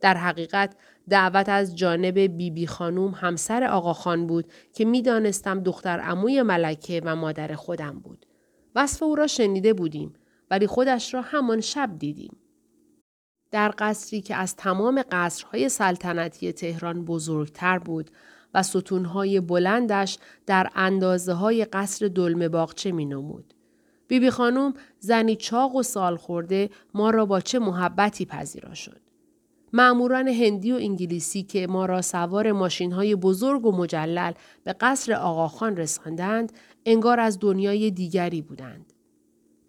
در 0.00 0.14
حقیقت 0.14 0.76
دعوت 1.08 1.48
از 1.48 1.76
جانب 1.76 2.18
بیبی 2.18 2.50
بی 2.50 2.66
خانوم 2.66 3.10
همسر 3.10 3.64
آقا 3.64 3.92
خان 3.92 4.26
بود 4.26 4.52
که 4.72 4.84
می‌دانستم 4.84 5.60
دختر 5.60 5.98
عموی 5.98 6.42
ملکه 6.42 7.02
و 7.04 7.16
مادر 7.16 7.54
خودم 7.54 7.98
بود. 7.98 8.26
وصف 8.74 9.02
او 9.02 9.14
را 9.14 9.26
شنیده 9.26 9.72
بودیم 9.72 10.12
ولی 10.52 10.66
خودش 10.66 11.14
را 11.14 11.22
همان 11.22 11.60
شب 11.60 11.90
دیدیم. 11.98 12.36
در 13.50 13.74
قصری 13.78 14.20
که 14.20 14.36
از 14.36 14.56
تمام 14.56 15.02
قصرهای 15.12 15.68
سلطنتی 15.68 16.52
تهران 16.52 17.04
بزرگتر 17.04 17.78
بود 17.78 18.10
و 18.54 18.62
ستونهای 18.62 19.40
بلندش 19.40 20.18
در 20.46 20.70
اندازه 20.74 21.32
های 21.32 21.64
قصر 21.64 22.08
دلمه 22.08 22.48
باغچه 22.48 22.92
می 22.92 23.06
نمود. 23.06 23.54
بیبی 24.08 24.30
خانوم 24.30 24.74
زنی 24.98 25.36
چاق 25.36 25.76
و 25.76 25.82
سال 25.82 26.16
خورده 26.16 26.70
ما 26.94 27.10
را 27.10 27.26
با 27.26 27.40
چه 27.40 27.58
محبتی 27.58 28.24
پذیرا 28.24 28.74
شد. 28.74 29.00
معموران 29.72 30.28
هندی 30.28 30.72
و 30.72 30.76
انگلیسی 30.76 31.42
که 31.42 31.66
ما 31.66 31.86
را 31.86 32.02
سوار 32.02 32.52
ماشین 32.52 32.92
های 32.92 33.14
بزرگ 33.14 33.66
و 33.66 33.72
مجلل 33.72 34.32
به 34.64 34.72
قصر 34.72 35.12
آقاخان 35.12 35.76
رساندند 35.76 36.52
انگار 36.86 37.20
از 37.20 37.38
دنیای 37.40 37.90
دیگری 37.90 38.42
بودند. 38.42 38.91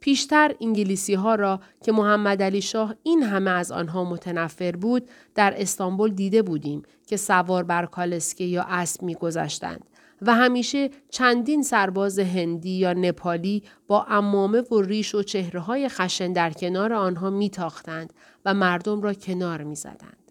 پیشتر 0.03 0.55
انگلیسی 0.61 1.13
ها 1.13 1.35
را 1.35 1.59
که 1.83 1.91
محمد 1.91 2.43
علی 2.43 2.61
شاه 2.61 2.95
این 3.03 3.23
همه 3.23 3.51
از 3.51 3.71
آنها 3.71 4.03
متنفر 4.03 4.71
بود 4.71 5.09
در 5.35 5.53
استانبول 5.57 6.11
دیده 6.11 6.41
بودیم 6.41 6.83
که 7.07 7.17
سوار 7.17 7.63
بر 7.63 7.85
کالسکه 7.85 8.43
یا 8.43 8.65
اسب 8.69 9.03
میگذشتند 9.03 9.85
و 10.21 10.35
همیشه 10.35 10.89
چندین 11.09 11.63
سرباز 11.63 12.19
هندی 12.19 12.69
یا 12.69 12.93
نپالی 12.93 13.63
با 13.87 14.03
امامه 14.09 14.61
و 14.61 14.81
ریش 14.81 15.15
و 15.15 15.23
چهره 15.23 15.59
های 15.59 15.89
خشن 15.89 16.33
در 16.33 16.51
کنار 16.51 16.93
آنها 16.93 17.29
میتاختند 17.29 18.13
و 18.45 18.53
مردم 18.53 19.01
را 19.01 19.13
کنار 19.13 19.63
می‌زدند. 19.63 20.22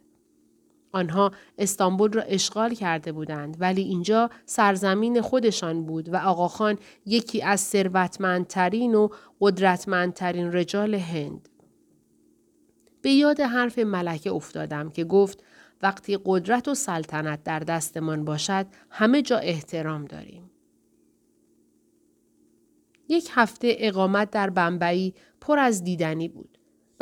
آنها 0.93 1.31
استانبول 1.59 2.13
را 2.13 2.23
اشغال 2.23 2.75
کرده 2.75 3.13
بودند 3.13 3.57
ولی 3.61 3.83
اینجا 3.83 4.31
سرزمین 4.47 5.21
خودشان 5.21 5.87
بود 5.87 6.09
و 6.09 6.17
آقاخان 6.17 6.79
یکی 7.07 7.43
از 7.43 7.61
ثروتمندترین 7.61 8.95
و 8.95 9.09
قدرتمندترین 9.41 10.53
رجال 10.53 10.95
هند. 10.95 11.49
به 13.03 13.11
یاد 13.11 13.41
حرف 13.41 13.79
ملکه 13.79 14.33
افتادم 14.33 14.91
که 14.91 15.05
گفت 15.05 15.45
وقتی 15.83 16.19
قدرت 16.25 16.69
و 16.69 16.75
سلطنت 16.75 17.43
در 17.43 17.59
دستمان 17.59 18.25
باشد 18.25 18.67
همه 18.91 19.23
جا 19.23 19.39
احترام 19.39 20.05
داریم. 20.05 20.51
یک 23.09 23.29
هفته 23.33 23.77
اقامت 23.79 24.31
در 24.31 24.51
بمبئی 24.51 25.15
پر 25.41 25.59
از 25.59 25.85
دیدنی 25.85 26.29
بود. 26.29 26.52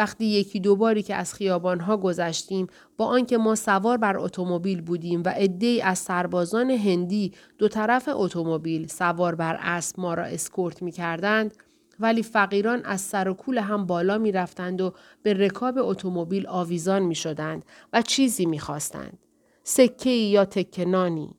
وقتی 0.01 0.25
یکی 0.25 0.61
دو 0.61 0.77
باری 0.77 1.03
که 1.03 1.15
از 1.15 1.35
خیابانها 1.35 1.97
گذشتیم 1.97 2.67
با 2.97 3.07
آنکه 3.07 3.39
ما 3.39 3.55
سوار 3.55 3.97
بر 3.97 4.19
اتومبیل 4.19 4.81
بودیم 4.81 5.23
و 5.27 5.29
عدهای 5.29 5.83
از 5.83 5.99
سربازان 5.99 6.71
هندی 6.71 7.33
دو 7.59 7.69
طرف 7.69 8.09
اتومبیل 8.13 8.87
سوار 8.87 9.35
بر 9.35 9.59
اسب 9.61 10.01
ما 10.01 10.15
را 10.15 10.25
اسکورت 10.25 10.83
می 10.83 10.93
کردند 10.93 11.55
ولی 12.01 12.23
فقیران 12.23 12.85
از 12.85 13.01
سر 13.01 13.29
و 13.29 13.35
کول 13.35 13.59
هم 13.59 13.87
بالا 13.87 14.19
می 14.19 14.33
رفتند 14.33 14.81
و 14.81 14.93
به 15.23 15.35
رکاب 15.35 15.79
اتومبیل 15.79 16.47
آویزان 16.47 17.03
می 17.03 17.15
شدند 17.15 17.65
و 17.93 18.03
چیزی 18.03 18.47
می 18.47 18.59
خواستند. 18.59 19.19
سکه 19.63 20.11
یا 20.11 20.45
تکنانی. 20.45 21.35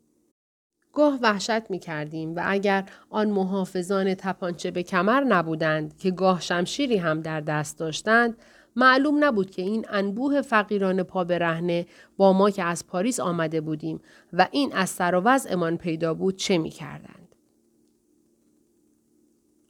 گاه 0.93 1.19
وحشت 1.21 1.71
می 1.71 1.79
کردیم 1.79 2.35
و 2.35 2.41
اگر 2.45 2.85
آن 3.09 3.29
محافظان 3.29 4.15
تپانچه 4.15 4.71
به 4.71 4.83
کمر 4.83 5.23
نبودند 5.23 5.97
که 5.97 6.11
گاه 6.11 6.41
شمشیری 6.41 6.97
هم 6.97 7.21
در 7.21 7.41
دست 7.41 7.79
داشتند 7.79 8.37
معلوم 8.75 9.23
نبود 9.23 9.51
که 9.51 9.61
این 9.61 9.85
انبوه 9.89 10.41
فقیران 10.41 11.03
پا 11.03 11.23
برهنه 11.23 11.85
با 12.17 12.33
ما 12.33 12.49
که 12.49 12.63
از 12.63 12.87
پاریس 12.87 13.19
آمده 13.19 13.61
بودیم 13.61 14.01
و 14.33 14.47
این 14.51 14.73
از 14.73 14.89
سر 14.89 15.15
و 15.15 15.77
پیدا 15.77 16.13
بود 16.13 16.35
چه 16.35 16.57
می 16.57 16.69
کردند. 16.69 17.35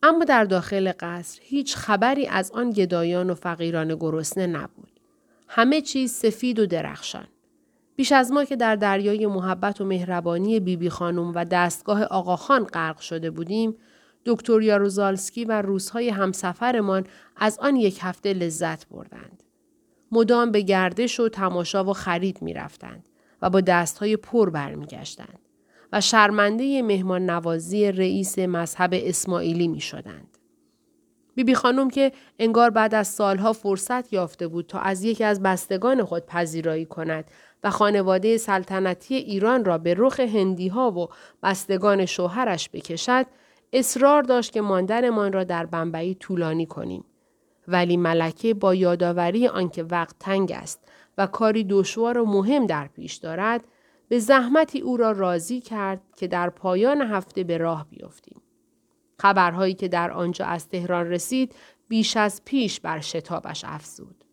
اما 0.03 0.25
در 0.25 0.43
داخل 0.43 0.91
قصر 0.99 1.39
هیچ 1.43 1.75
خبری 1.75 2.27
از 2.27 2.51
آن 2.51 2.69
گدایان 2.69 3.29
و 3.29 3.35
فقیران 3.35 3.95
گرسنه 3.95 4.47
نبود. 4.47 4.99
همه 5.47 5.81
چیز 5.81 6.11
سفید 6.11 6.59
و 6.59 6.65
درخشان. 6.65 7.27
بیش 7.95 8.11
از 8.11 8.31
ما 8.31 8.45
که 8.45 8.55
در 8.55 8.75
دریای 8.75 9.27
محبت 9.27 9.81
و 9.81 9.85
مهربانی 9.85 10.59
بیبی 10.59 10.77
بی 10.77 10.89
خانم 10.89 11.31
و 11.35 11.45
دستگاه 11.45 12.03
آقاخان 12.03 12.63
غرق 12.63 12.99
شده 12.99 13.31
بودیم، 13.31 13.75
دکتر 14.25 14.61
یاروزالسکی 14.61 15.45
و 15.45 15.61
روزهای 15.61 16.09
همسفرمان 16.09 17.07
از 17.35 17.59
آن 17.59 17.75
یک 17.75 17.99
هفته 18.01 18.33
لذت 18.33 18.87
بردند. 18.87 19.43
مدام 20.11 20.51
به 20.51 20.61
گردش 20.61 21.19
و 21.19 21.29
تماشا 21.29 21.83
و 21.83 21.93
خرید 21.93 22.41
می 22.41 22.53
رفتند 22.53 23.09
و 23.41 23.49
با 23.49 23.61
دستهای 23.61 24.17
پر 24.17 24.49
برمیگشتند 24.49 25.39
و 25.91 26.01
شرمنده 26.01 26.81
مهمان 26.81 27.29
نوازی 27.29 27.91
رئیس 27.91 28.39
مذهب 28.39 28.89
اسماعیلی 28.93 29.67
می 29.67 29.81
شدند. 29.81 30.37
بیبی 31.35 31.55
خانم 31.55 31.89
که 31.89 32.11
انگار 32.39 32.69
بعد 32.69 32.95
از 32.95 33.07
سالها 33.07 33.53
فرصت 33.53 34.13
یافته 34.13 34.47
بود 34.47 34.67
تا 34.67 34.79
از 34.79 35.03
یکی 35.03 35.23
از 35.23 35.41
بستگان 35.41 36.03
خود 36.03 36.25
پذیرایی 36.25 36.85
کند 36.85 37.31
و 37.63 37.69
خانواده 37.69 38.37
سلطنتی 38.37 39.15
ایران 39.15 39.65
را 39.65 39.77
به 39.77 39.95
رخ 39.97 40.19
هندی 40.19 40.67
ها 40.67 40.91
و 40.91 41.07
بستگان 41.43 42.05
شوهرش 42.05 42.69
بکشد 42.73 43.25
اصرار 43.73 44.23
داشت 44.23 44.51
که 44.51 44.61
ماندنمان 44.61 45.33
را 45.33 45.43
در 45.43 45.65
بمبئی 45.65 46.15
طولانی 46.15 46.65
کنیم. 46.65 47.05
ولی 47.67 47.97
ملکه 47.97 48.53
با 48.53 48.75
یادآوری 48.75 49.47
آنکه 49.47 49.83
وقت 49.83 50.15
تنگ 50.19 50.51
است 50.51 50.79
و 51.17 51.27
کاری 51.27 51.63
دشوار 51.63 52.17
و 52.17 52.25
مهم 52.25 52.65
در 52.65 52.87
پیش 52.87 53.15
دارد 53.15 53.63
به 54.07 54.19
زحمتی 54.19 54.81
او 54.81 54.97
را 54.97 55.11
راضی 55.11 55.61
کرد 55.61 56.01
که 56.15 56.27
در 56.27 56.49
پایان 56.49 57.01
هفته 57.01 57.43
به 57.43 57.57
راه 57.57 57.87
بیفتیم. 57.89 58.41
خبرهایی 59.19 59.73
که 59.73 59.87
در 59.87 60.11
آنجا 60.11 60.45
از 60.45 60.69
تهران 60.69 61.07
رسید 61.07 61.55
بیش 61.87 62.17
از 62.17 62.41
پیش 62.45 62.79
بر 62.79 62.99
شتابش 62.99 63.65
افزود. 63.67 64.23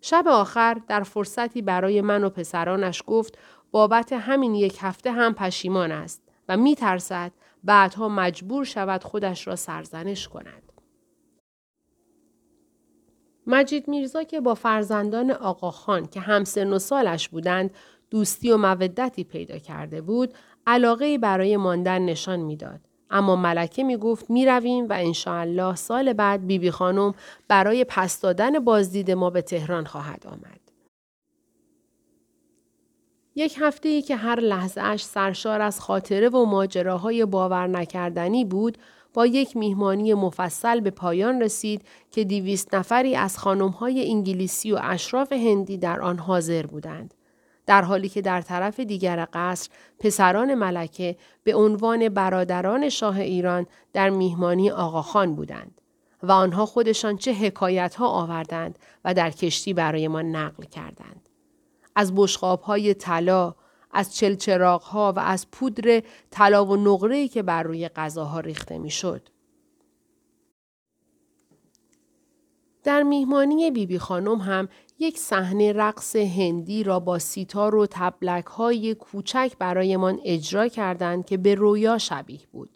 شب 0.00 0.28
آخر 0.28 0.76
در 0.88 1.02
فرصتی 1.02 1.62
برای 1.62 2.00
من 2.00 2.24
و 2.24 2.30
پسرانش 2.30 3.02
گفت 3.06 3.38
بابت 3.70 4.12
همین 4.12 4.54
یک 4.54 4.78
هفته 4.80 5.12
هم 5.12 5.34
پشیمان 5.34 5.92
است 5.92 6.22
و 6.48 6.56
می 6.56 6.74
ترسد 6.74 7.32
بعدها 7.68 8.08
مجبور 8.08 8.64
شود 8.64 9.04
خودش 9.04 9.46
را 9.46 9.56
سرزنش 9.56 10.28
کند. 10.28 10.72
مجید 13.46 13.88
میرزا 13.88 14.22
که 14.22 14.40
با 14.40 14.54
فرزندان 14.54 15.30
آقاخان 15.30 16.06
که 16.06 16.20
همسن 16.20 16.72
و 16.72 16.78
سالش 16.78 17.28
بودند 17.28 17.70
دوستی 18.10 18.50
و 18.50 18.56
مودتی 18.56 19.24
پیدا 19.24 19.58
کرده 19.58 20.00
بود 20.00 20.34
علاقه 20.66 21.18
برای 21.18 21.56
ماندن 21.56 22.02
نشان 22.02 22.40
می‌داد 22.40 22.80
اما 23.10 23.36
ملکه 23.36 23.84
می 23.84 23.96
گفت 23.96 24.30
می 24.30 24.46
رویم 24.46 24.88
و 24.88 24.92
انشاءالله 24.92 25.74
سال 25.74 26.12
بعد 26.12 26.40
بیبی 26.40 26.58
بی 26.58 26.70
خانم 26.70 27.14
برای 27.48 27.84
پس 27.88 28.20
دادن 28.20 28.58
بازدید 28.58 29.10
ما 29.10 29.30
به 29.30 29.42
تهران 29.42 29.84
خواهد 29.84 30.26
آمد. 30.26 30.67
یک 33.38 33.56
هفته 33.60 33.88
ای 33.88 34.02
که 34.02 34.16
هر 34.16 34.40
لحظه 34.40 34.80
اش 34.80 35.04
سرشار 35.04 35.60
از 35.60 35.80
خاطره 35.80 36.28
و 36.28 36.44
ماجراهای 36.44 37.24
باور 37.24 37.66
نکردنی 37.66 38.44
بود 38.44 38.78
با 39.14 39.26
یک 39.26 39.56
میهمانی 39.56 40.14
مفصل 40.14 40.80
به 40.80 40.90
پایان 40.90 41.42
رسید 41.42 41.82
که 42.10 42.24
دیویست 42.24 42.74
نفری 42.74 43.16
از 43.16 43.38
خانمهای 43.38 44.10
انگلیسی 44.10 44.72
و 44.72 44.78
اشراف 44.82 45.32
هندی 45.32 45.78
در 45.78 46.00
آن 46.00 46.18
حاضر 46.18 46.66
بودند. 46.66 47.14
در 47.66 47.82
حالی 47.82 48.08
که 48.08 48.22
در 48.22 48.40
طرف 48.40 48.80
دیگر 48.80 49.26
قصر 49.32 49.70
پسران 49.98 50.54
ملکه 50.54 51.16
به 51.44 51.54
عنوان 51.54 52.08
برادران 52.08 52.88
شاه 52.88 53.20
ایران 53.20 53.66
در 53.92 54.10
میهمانی 54.10 54.70
آقاخان 54.70 55.34
بودند 55.34 55.80
و 56.22 56.32
آنها 56.32 56.66
خودشان 56.66 57.16
چه 57.16 57.32
حکایت 57.32 57.94
ها 57.94 58.08
آوردند 58.08 58.78
و 59.04 59.14
در 59.14 59.30
کشتی 59.30 59.74
برای 59.74 60.08
ما 60.08 60.22
نقل 60.22 60.64
کردند. 60.64 61.27
از 61.98 62.14
بشقاب 62.14 62.60
های 62.60 62.94
طلا، 62.94 63.54
از 63.90 64.16
چلچراغ 64.16 64.82
ها 64.82 65.12
و 65.16 65.18
از 65.18 65.50
پودر 65.50 66.02
طلا 66.30 66.66
و 66.66 66.76
نقره 66.76 67.28
که 67.28 67.42
بر 67.42 67.62
روی 67.62 67.88
غذاها 67.88 68.40
ریخته 68.40 68.78
می‌شد. 68.78 69.28
در 72.84 73.02
میهمانی 73.02 73.70
بیبی 73.70 73.86
بی 73.86 73.98
خانم 73.98 74.38
هم 74.38 74.68
یک 74.98 75.18
صحنه 75.18 75.72
رقص 75.72 76.16
هندی 76.16 76.82
را 76.82 77.00
با 77.00 77.18
سیتار 77.18 77.74
و 77.74 77.86
تبلک 77.90 78.44
های 78.44 78.94
کوچک 78.94 79.52
برایمان 79.58 80.20
اجرا 80.24 80.68
کردند 80.68 81.26
که 81.26 81.36
به 81.36 81.54
رویا 81.54 81.98
شبیه 81.98 82.40
بود. 82.52 82.70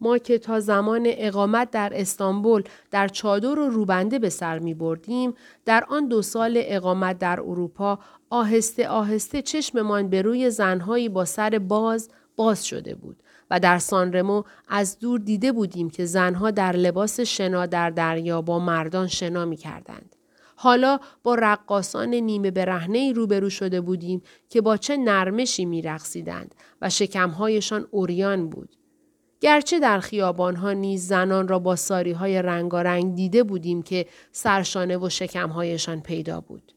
ما 0.00 0.18
که 0.18 0.38
تا 0.38 0.60
زمان 0.60 1.02
اقامت 1.06 1.70
در 1.70 1.92
استانبول 1.94 2.62
در 2.90 3.08
چادر 3.08 3.58
و 3.58 3.68
روبنده 3.68 4.18
به 4.18 4.28
سر 4.28 4.58
می 4.58 4.74
بردیم، 4.74 5.34
در 5.64 5.84
آن 5.88 6.08
دو 6.08 6.22
سال 6.22 6.54
اقامت 6.56 7.18
در 7.18 7.40
اروپا 7.40 7.98
آهسته 8.30 8.88
آهسته 8.88 9.42
چشممان 9.42 10.08
به 10.08 10.22
روی 10.22 10.50
زنهایی 10.50 11.08
با 11.08 11.24
سر 11.24 11.58
باز 11.58 12.10
باز 12.36 12.66
شده 12.66 12.94
بود 12.94 13.22
و 13.50 13.60
در 13.60 13.78
سانرمو 13.78 14.42
از 14.68 14.98
دور 14.98 15.20
دیده 15.20 15.52
بودیم 15.52 15.90
که 15.90 16.04
زنها 16.04 16.50
در 16.50 16.76
لباس 16.76 17.20
شنا 17.20 17.66
در 17.66 17.90
دریا 17.90 18.42
با 18.42 18.58
مردان 18.58 19.06
شنا 19.06 19.44
می 19.44 19.56
کردند. 19.56 20.16
حالا 20.56 20.98
با 21.22 21.34
رقاسان 21.34 22.14
نیمه 22.14 22.50
برهنه 22.50 23.12
روبرو 23.12 23.50
شده 23.50 23.80
بودیم 23.80 24.22
که 24.48 24.60
با 24.60 24.76
چه 24.76 24.96
نرمشی 24.96 25.64
می 25.64 25.82
رقصیدند 25.82 26.54
و 26.82 26.90
شکمهایشان 26.90 27.86
اوریان 27.90 28.48
بود. 28.50 28.76
گرچه 29.40 29.78
در 29.78 30.00
خیابانها 30.00 30.72
نیز 30.72 31.06
زنان 31.06 31.48
را 31.48 31.58
با 31.58 31.76
ساری 31.76 32.12
های 32.12 32.42
رنگارنگ 32.42 33.14
دیده 33.14 33.42
بودیم 33.42 33.82
که 33.82 34.06
سرشانه 34.32 34.98
و 34.98 35.08
شکمهایشان 35.08 36.00
پیدا 36.00 36.40
بود. 36.40 36.72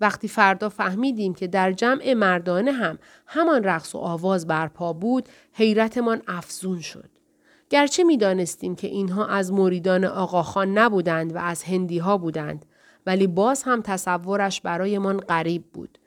وقتی 0.00 0.28
فردا 0.28 0.68
فهمیدیم 0.68 1.34
که 1.34 1.46
در 1.46 1.72
جمع 1.72 2.14
مردانه 2.14 2.72
هم 2.72 2.98
همان 3.26 3.64
رقص 3.64 3.94
و 3.94 3.98
آواز 3.98 4.46
برپا 4.46 4.92
بود، 4.92 5.28
حیرتمان 5.52 6.22
افزون 6.28 6.80
شد. 6.80 7.10
گرچه 7.70 8.04
می 8.04 8.16
دانستیم 8.16 8.76
که 8.76 8.86
اینها 8.86 9.26
از 9.26 9.52
مریدان 9.52 10.04
آقاخان 10.04 10.78
نبودند 10.78 11.34
و 11.34 11.38
از 11.38 11.62
هندی 11.62 11.98
ها 11.98 12.18
بودند 12.18 12.66
ولی 13.06 13.26
باز 13.26 13.62
هم 13.62 13.82
تصورش 13.82 14.60
برایمان 14.60 15.16
غریب 15.16 15.64
بود. 15.72 15.98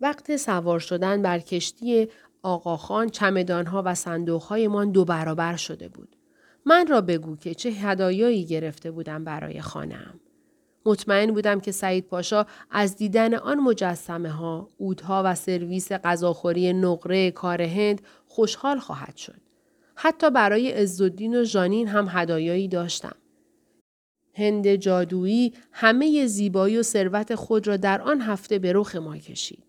وقت 0.00 0.36
سوار 0.36 0.78
شدن 0.78 1.22
بر 1.22 1.38
کشتی 1.38 2.08
آقاخان 2.42 3.08
چمدانها 3.08 3.82
و 3.86 3.94
صندوقهایمان 3.94 4.90
دو 4.90 5.04
برابر 5.04 5.56
شده 5.56 5.88
بود. 5.88 6.16
من 6.66 6.86
را 6.86 7.00
بگو 7.00 7.36
که 7.36 7.54
چه 7.54 7.70
هدایایی 7.70 8.44
گرفته 8.44 8.90
بودم 8.90 9.24
برای 9.24 9.60
خانم. 9.60 10.20
مطمئن 10.86 11.30
بودم 11.32 11.60
که 11.60 11.72
سعید 11.72 12.06
پاشا 12.06 12.46
از 12.70 12.96
دیدن 12.96 13.34
آن 13.34 13.58
مجسمه 13.58 14.30
ها، 14.30 14.68
اودها 14.78 15.22
و 15.24 15.34
سرویس 15.34 15.92
غذاخوری 15.92 16.72
نقره 16.72 17.30
کار 17.30 17.62
هند 17.62 18.02
خوشحال 18.26 18.78
خواهد 18.78 19.16
شد. 19.16 19.40
حتی 19.94 20.30
برای 20.30 20.70
عزالدین 20.70 21.40
و 21.40 21.44
ژانین 21.44 21.88
هم 21.88 22.08
هدایایی 22.10 22.68
داشتم. 22.68 23.16
هند 24.34 24.74
جادویی 24.74 25.54
همه 25.72 26.26
زیبایی 26.26 26.78
و 26.78 26.82
ثروت 26.82 27.34
خود 27.34 27.66
را 27.66 27.76
در 27.76 28.00
آن 28.00 28.20
هفته 28.20 28.58
به 28.58 28.72
رخ 28.72 28.96
ما 28.96 29.16
کشید. 29.16 29.64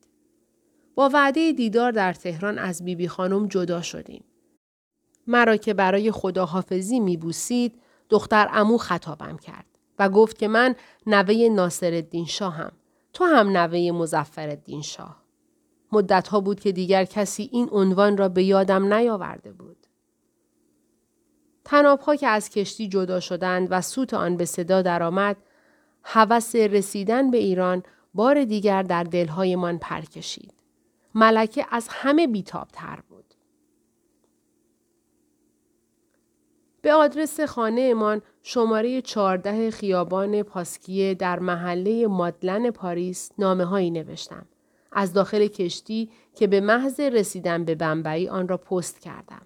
با 0.95 1.10
وعده 1.13 1.52
دیدار 1.52 1.91
در 1.91 2.13
تهران 2.13 2.58
از 2.58 2.86
بیبی 2.86 3.08
خانم 3.08 3.47
جدا 3.47 3.82
شدیم. 3.82 4.24
مرا 5.28 5.58
که 5.58 5.74
برای 5.74 6.12
خداحافظی 6.12 7.00
میبوسید 7.00 7.82
دختر 8.10 8.50
امو 8.52 8.78
خطابم 8.78 9.38
کرد 9.38 9.71
و 10.02 10.10
گفت 10.10 10.38
که 10.38 10.48
من 10.48 10.76
نوه 11.08 11.50
ناصر 11.52 11.94
الدین 11.94 12.26
شاهم. 12.26 12.72
تو 13.14 13.26
هم 13.26 13.58
نوه 13.58 13.92
مزفر 13.92 14.50
الدین 14.50 14.82
شاه. 14.82 15.24
مدت 15.92 16.30
بود 16.30 16.60
که 16.60 16.72
دیگر 16.72 17.06
کسی 17.06 17.50
این 17.52 17.70
عنوان 17.72 18.18
را 18.18 18.30
به 18.30 18.44
یادم 18.44 18.94
نیاورده 18.94 19.52
بود. 19.52 19.88
تنابها 21.66 22.16
که 22.16 22.28
از 22.28 22.50
کشتی 22.50 22.88
جدا 22.88 23.20
شدند 23.20 23.68
و 23.72 23.82
سوت 23.82 24.14
آن 24.14 24.38
به 24.38 24.46
صدا 24.46 24.82
درآمد 24.82 25.38
هوس 26.04 26.56
رسیدن 26.56 27.32
به 27.32 27.38
ایران 27.38 27.84
بار 28.14 28.44
دیگر 28.44 28.84
در 28.84 29.04
دلهایمان 29.04 29.78
پر 29.78 30.02
کشید 30.02 30.54
ملکه 31.16 31.66
از 31.72 31.88
همه 31.90 32.28
بیتابتر 32.28 33.00
بود 33.10 33.34
به 36.92 36.96
آدرس 36.96 37.40
خانهمان 37.40 38.22
شماره 38.44 39.02
14 39.02 39.72
خیابان 39.72 40.44
پاسکیه 40.44 41.14
در 41.14 41.40
محله 41.40 42.08
مادلن 42.08 42.72
پاریس 42.72 43.32
نامه 43.38 43.66
هایی 43.66 43.92
نوشتم. 43.92 44.46
از 44.92 45.14
داخل 45.14 45.48
کشتی 45.48 46.10
که 46.36 46.48
به 46.48 46.62
محض 46.62 47.00
رسیدن 47.00 47.66
به 47.66 47.76
بمبئی 47.76 48.30
آن 48.30 48.48
را 48.48 48.58
پست 48.58 49.00
کردم. 49.00 49.42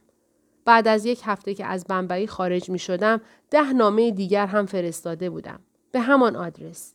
بعد 0.66 0.88
از 0.88 1.06
یک 1.06 1.22
هفته 1.26 1.54
که 1.54 1.66
از 1.66 1.86
بمبئی 1.90 2.28
خارج 2.28 2.70
می 2.70 2.80
شدم 2.80 3.22
ده 3.52 3.74
نامه 3.74 4.12
دیگر 4.12 4.46
هم 4.46 4.66
فرستاده 4.66 5.30
بودم. 5.30 5.60
به 5.92 6.00
همان 6.00 6.36
آدرس. 6.36 6.94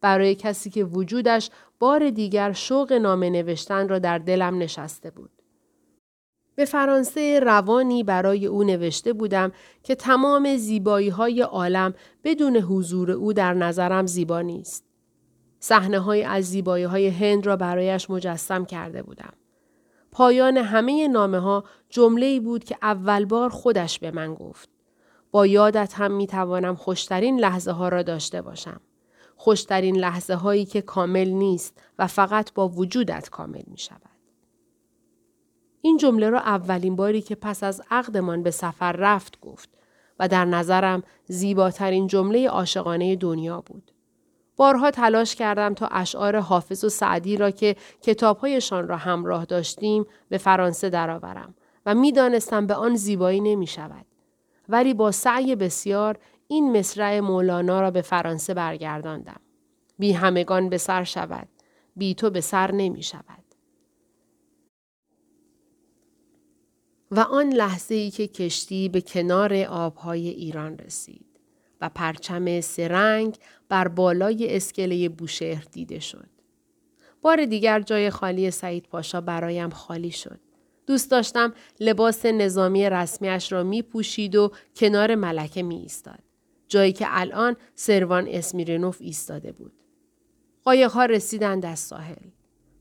برای 0.00 0.34
کسی 0.34 0.70
که 0.70 0.84
وجودش 0.84 1.50
بار 1.78 2.10
دیگر 2.10 2.52
شوق 2.52 2.92
نامه 2.92 3.30
نوشتن 3.30 3.88
را 3.88 3.98
در 3.98 4.18
دلم 4.18 4.58
نشسته 4.58 5.10
بود. 5.10 5.39
به 6.60 6.66
فرانسه 6.66 7.40
روانی 7.40 8.04
برای 8.04 8.46
او 8.46 8.64
نوشته 8.64 9.12
بودم 9.12 9.52
که 9.82 9.94
تمام 9.94 10.56
زیبایی 10.56 11.08
های 11.08 11.40
عالم 11.40 11.94
بدون 12.24 12.56
حضور 12.56 13.10
او 13.10 13.32
در 13.32 13.54
نظرم 13.54 14.06
زیبا 14.06 14.40
نیست. 14.40 14.84
صحنه 15.60 15.98
های 15.98 16.22
از 16.22 16.44
زیبایی 16.44 16.84
های 16.84 17.08
هند 17.08 17.46
را 17.46 17.56
برایش 17.56 18.10
مجسم 18.10 18.64
کرده 18.64 19.02
بودم. 19.02 19.32
پایان 20.12 20.56
همه 20.56 21.08
نامه 21.08 21.38
ها 21.38 21.64
جمله 21.88 22.40
بود 22.40 22.64
که 22.64 22.76
اول 22.82 23.24
بار 23.24 23.48
خودش 23.50 23.98
به 23.98 24.10
من 24.10 24.34
گفت. 24.34 24.68
با 25.30 25.46
یادت 25.46 25.94
هم 25.96 26.12
می 26.12 26.26
توانم 26.26 26.74
خوشترین 26.74 27.40
لحظه 27.40 27.72
ها 27.72 27.88
را 27.88 28.02
داشته 28.02 28.42
باشم. 28.42 28.80
خوشترین 29.36 29.96
لحظه 29.96 30.34
هایی 30.34 30.64
که 30.64 30.82
کامل 30.82 31.28
نیست 31.28 31.82
و 31.98 32.06
فقط 32.06 32.52
با 32.54 32.68
وجودت 32.68 33.28
کامل 33.28 33.62
می 33.66 33.78
شود. 33.78 34.09
این 35.82 35.96
جمله 35.96 36.30
را 36.30 36.40
اولین 36.40 36.96
باری 36.96 37.22
که 37.22 37.34
پس 37.34 37.62
از 37.62 37.82
عقدمان 37.90 38.42
به 38.42 38.50
سفر 38.50 38.92
رفت 38.92 39.40
گفت 39.40 39.68
و 40.18 40.28
در 40.28 40.44
نظرم 40.44 41.02
زیباترین 41.26 42.06
جمله 42.06 42.48
عاشقانه 42.48 43.16
دنیا 43.16 43.60
بود. 43.60 43.90
بارها 44.56 44.90
تلاش 44.90 45.34
کردم 45.34 45.74
تا 45.74 45.86
اشعار 45.86 46.38
حافظ 46.38 46.84
و 46.84 46.88
سعدی 46.88 47.36
را 47.36 47.50
که 47.50 47.76
کتابهایشان 48.02 48.88
را 48.88 48.96
همراه 48.96 49.44
داشتیم 49.44 50.06
به 50.28 50.38
فرانسه 50.38 50.90
درآورم 50.90 51.54
و 51.86 51.94
می‌دانستم 51.94 52.66
به 52.66 52.74
آن 52.74 52.94
زیبایی 52.94 53.40
نمی 53.40 53.66
شود. 53.66 54.06
ولی 54.68 54.94
با 54.94 55.10
سعی 55.10 55.56
بسیار 55.56 56.18
این 56.48 56.78
مصرع 56.78 57.20
مولانا 57.20 57.80
را 57.80 57.90
به 57.90 58.02
فرانسه 58.02 58.54
برگرداندم. 58.54 59.40
بی 59.98 60.12
همگان 60.12 60.68
به 60.68 60.78
سر 60.78 61.04
شود. 61.04 61.48
بی 61.96 62.14
تو 62.14 62.30
به 62.30 62.40
سر 62.40 62.72
نمی 62.72 63.02
شود. 63.02 63.39
و 67.10 67.20
آن 67.20 67.52
لحظه 67.52 67.94
ای 67.94 68.10
که 68.10 68.26
کشتی 68.26 68.88
به 68.88 69.00
کنار 69.00 69.54
آبهای 69.54 70.28
ایران 70.28 70.78
رسید 70.78 71.26
و 71.80 71.88
پرچم 71.94 72.60
سرنگ 72.60 73.38
بر 73.68 73.88
بالای 73.88 74.56
اسکله 74.56 75.08
بوشهر 75.08 75.64
دیده 75.72 75.98
شد. 75.98 76.28
بار 77.22 77.44
دیگر 77.44 77.80
جای 77.80 78.10
خالی 78.10 78.50
سعید 78.50 78.86
پاشا 78.88 79.20
برایم 79.20 79.70
خالی 79.70 80.10
شد. 80.10 80.40
دوست 80.86 81.10
داشتم 81.10 81.54
لباس 81.80 82.26
نظامی 82.26 82.90
رسمیش 82.90 83.52
را 83.52 83.62
می 83.62 83.82
پوشید 83.82 84.36
و 84.36 84.52
کنار 84.76 85.14
ملکه 85.14 85.62
می 85.62 85.76
ایستاد. 85.76 86.18
جایی 86.68 86.92
که 86.92 87.06
الان 87.08 87.56
سروان 87.74 88.28
اسمیرنوف 88.28 88.96
ایستاده 89.00 89.52
بود. 89.52 89.72
قایقها 90.64 91.04
رسیدند 91.04 91.66
از 91.66 91.78
ساحل. 91.78 92.30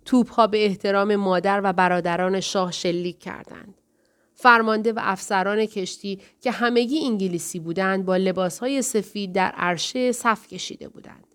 توپها 0.05 0.47
به 0.47 0.65
احترام 0.65 1.15
مادر 1.15 1.61
و 1.63 1.73
برادران 1.73 2.39
شاه 2.39 2.71
شلیک 2.71 3.19
کردند. 3.19 3.78
فرمانده 4.41 4.93
و 4.93 4.99
افسران 5.01 5.65
کشتی 5.65 6.19
که 6.41 6.51
همگی 6.51 7.05
انگلیسی 7.05 7.59
بودند 7.59 8.05
با 8.05 8.17
لباسهای 8.17 8.81
سفید 8.81 9.33
در 9.33 9.51
عرشه 9.51 10.11
صف 10.11 10.47
کشیده 10.47 10.89
بودند. 10.89 11.27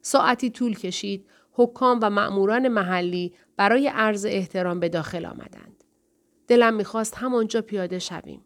ساعتی 0.00 0.50
طول 0.50 0.74
کشید 0.74 1.26
حکام 1.52 1.98
و 2.02 2.10
مأموران 2.10 2.68
محلی 2.68 3.32
برای 3.56 3.88
عرض 3.88 4.26
احترام 4.28 4.80
به 4.80 4.88
داخل 4.88 5.26
آمدند. 5.26 5.84
دلم 6.48 6.74
می‌خواست 6.74 7.14
همانجا 7.14 7.62
پیاده 7.62 7.98
شویم. 7.98 8.44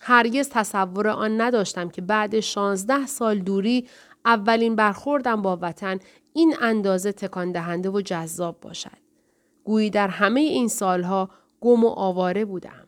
هرگز 0.00 0.48
تصور 0.48 1.08
آن 1.08 1.40
نداشتم 1.40 1.88
که 1.88 2.02
بعد 2.02 2.40
شانزده 2.40 3.06
سال 3.06 3.38
دوری 3.38 3.88
اولین 4.24 4.76
برخوردم 4.76 5.42
با 5.42 5.58
وطن 5.62 5.98
این 6.32 6.54
اندازه 6.60 7.12
تکان 7.12 7.52
دهنده 7.52 7.90
و 7.90 8.00
جذاب 8.00 8.60
باشد. 8.60 8.98
گویی 9.64 9.90
در 9.90 10.08
همه 10.08 10.40
این 10.40 10.68
سالها 10.68 11.30
گم 11.60 11.84
و 11.84 11.88
آواره 11.88 12.44
بودم. 12.44 12.85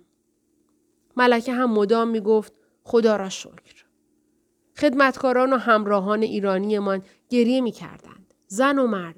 ملکه 1.18 1.52
هم 1.52 1.70
مدام 1.70 2.08
می 2.08 2.20
گفت 2.20 2.52
خدا 2.82 3.16
را 3.16 3.28
شکر. 3.28 3.84
خدمتکاران 4.76 5.52
و 5.52 5.56
همراهان 5.56 6.22
ایرانیمان 6.22 7.02
گریه 7.28 7.60
می 7.60 7.72
کردند. 7.72 8.34
زن 8.46 8.78
و 8.78 8.86
مرد. 8.86 9.16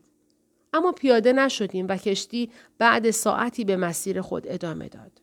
اما 0.73 0.93
پیاده 0.93 1.33
نشدیم 1.33 1.87
و 1.89 1.97
کشتی 1.97 2.51
بعد 2.79 3.11
ساعتی 3.11 3.65
به 3.65 3.77
مسیر 3.77 4.21
خود 4.21 4.45
ادامه 4.47 4.89
داد. 4.89 5.23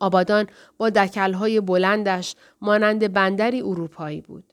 آبادان 0.00 0.46
با 0.78 0.90
دکلهای 0.90 1.60
بلندش 1.60 2.34
مانند 2.60 3.12
بندری 3.12 3.60
اروپایی 3.60 4.20
بود. 4.20 4.52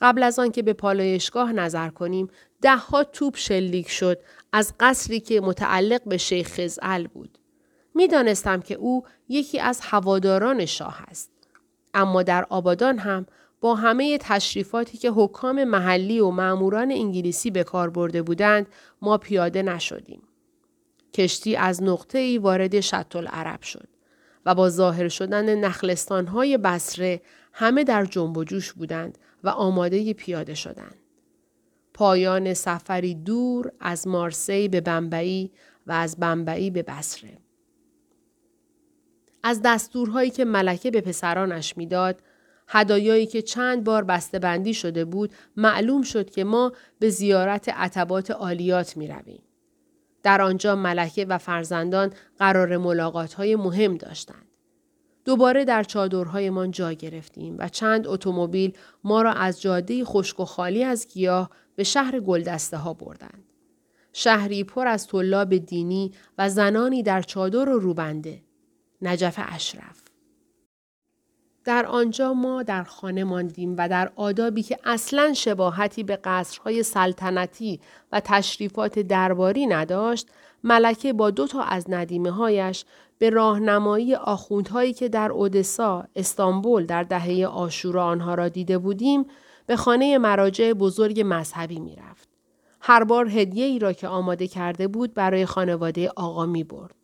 قبل 0.00 0.22
از 0.22 0.38
آن 0.38 0.50
که 0.50 0.62
به 0.62 0.72
پالایشگاه 0.72 1.52
نظر 1.52 1.88
کنیم 1.88 2.28
دهها 2.62 3.04
توپ 3.04 3.36
شلیک 3.36 3.90
شد 3.90 4.18
از 4.52 4.74
قصری 4.80 5.20
که 5.20 5.40
متعلق 5.40 6.04
به 6.04 6.16
شیخ 6.16 6.48
خزعل 6.48 7.06
بود. 7.06 7.39
می‌دانستم 7.94 8.60
که 8.60 8.74
او 8.74 9.04
یکی 9.28 9.60
از 9.60 9.80
هواداران 9.82 10.66
شاه 10.66 11.02
است. 11.08 11.30
اما 11.94 12.22
در 12.22 12.46
آبادان 12.50 12.98
هم 12.98 13.26
با 13.60 13.74
همه 13.74 14.18
تشریفاتی 14.18 14.98
که 14.98 15.10
حکام 15.10 15.64
محلی 15.64 16.20
و 16.20 16.30
معموران 16.30 16.90
انگلیسی 16.90 17.50
به 17.50 17.64
کار 17.64 17.90
برده 17.90 18.22
بودند 18.22 18.66
ما 19.02 19.18
پیاده 19.18 19.62
نشدیم. 19.62 20.22
کشتی 21.14 21.56
از 21.56 21.82
نقطه 21.82 22.18
ای 22.18 22.38
وارد 22.38 22.80
شط 22.80 23.16
عرب 23.16 23.62
شد 23.62 23.88
و 24.46 24.54
با 24.54 24.70
ظاهر 24.70 25.08
شدن 25.08 25.54
نخلستان 25.54 26.26
های 26.26 26.58
بسره 26.58 27.20
همه 27.52 27.84
در 27.84 28.04
جنب 28.04 28.36
و 28.36 28.44
جوش 28.44 28.72
بودند 28.72 29.18
و 29.44 29.48
آماده 29.48 30.14
پیاده 30.14 30.54
شدند. 30.54 30.96
پایان 31.94 32.54
سفری 32.54 33.14
دور 33.14 33.72
از 33.80 34.08
مارسی 34.08 34.68
به 34.68 34.80
بمبئی 34.80 35.50
و 35.86 35.92
از 35.92 36.16
بمبئی 36.16 36.70
به 36.70 36.82
بسره. 36.82 37.38
از 39.42 39.60
دستورهایی 39.64 40.30
که 40.30 40.44
ملکه 40.44 40.90
به 40.90 41.00
پسرانش 41.00 41.76
می‌داد 41.76 42.22
هدایایی 42.68 43.26
که 43.26 43.42
چند 43.42 43.84
بار 43.84 44.04
بندی 44.42 44.74
شده 44.74 45.04
بود 45.04 45.32
معلوم 45.56 46.02
شد 46.02 46.30
که 46.30 46.44
ما 46.44 46.72
به 46.98 47.10
زیارت 47.10 47.68
عتبات 47.68 48.30
عالیات 48.30 48.96
می 48.96 49.08
رویم. 49.08 49.42
در 50.22 50.42
آنجا 50.42 50.76
ملکه 50.76 51.24
و 51.24 51.38
فرزندان 51.38 52.12
قرار 52.38 52.76
ملاقات 52.76 53.34
های 53.34 53.56
مهم 53.56 53.96
داشتند. 53.96 54.46
دوباره 55.24 55.64
در 55.64 55.82
چادرهایمان 55.82 56.70
جا 56.70 56.92
گرفتیم 56.92 57.56
و 57.58 57.68
چند 57.68 58.06
اتومبیل 58.06 58.72
ما 59.04 59.22
را 59.22 59.32
از 59.32 59.60
جاده 59.60 60.04
خشک 60.04 60.40
و 60.40 60.44
خالی 60.44 60.84
از 60.84 61.08
گیاه 61.08 61.50
به 61.76 61.84
شهر 61.84 62.20
گلدسته 62.20 62.76
ها 62.76 62.94
بردند. 62.94 63.44
شهری 64.12 64.64
پر 64.64 64.86
از 64.86 65.06
طلاب 65.06 65.56
دینی 65.56 66.12
و 66.38 66.48
زنانی 66.48 67.02
در 67.02 67.22
چادر 67.22 67.68
و 67.68 67.78
روبنده. 67.78 68.42
نجف 69.02 69.40
اشرف 69.48 70.02
در 71.64 71.86
آنجا 71.86 72.32
ما 72.32 72.62
در 72.62 72.84
خانه 72.84 73.24
ماندیم 73.24 73.74
و 73.78 73.88
در 73.88 74.12
آدابی 74.16 74.62
که 74.62 74.78
اصلا 74.84 75.32
شباهتی 75.32 76.02
به 76.02 76.16
قصرهای 76.24 76.82
سلطنتی 76.82 77.80
و 78.12 78.20
تشریفات 78.20 78.98
درباری 78.98 79.66
نداشت 79.66 80.28
ملکه 80.64 81.12
با 81.12 81.30
دو 81.30 81.46
تا 81.46 81.62
از 81.62 81.86
ندیمه 81.88 82.30
هایش 82.30 82.84
به 83.18 83.30
راهنمایی 83.30 84.14
آخوندهایی 84.14 84.92
که 84.92 85.08
در 85.08 85.32
اودسا، 85.32 86.04
استانبول 86.16 86.86
در 86.86 87.02
دهه 87.02 87.46
آشورا 87.46 88.04
آنها 88.04 88.34
را 88.34 88.48
دیده 88.48 88.78
بودیم 88.78 89.26
به 89.66 89.76
خانه 89.76 90.18
مراجع 90.18 90.72
بزرگ 90.72 91.22
مذهبی 91.26 91.80
می 91.80 91.96
رفت. 91.96 92.28
هر 92.80 93.04
بار 93.04 93.28
هدیه 93.28 93.64
ای 93.64 93.78
را 93.78 93.92
که 93.92 94.08
آماده 94.08 94.48
کرده 94.48 94.88
بود 94.88 95.14
برای 95.14 95.46
خانواده 95.46 96.10
آقا 96.16 96.46
می 96.46 96.64
برد. 96.64 96.99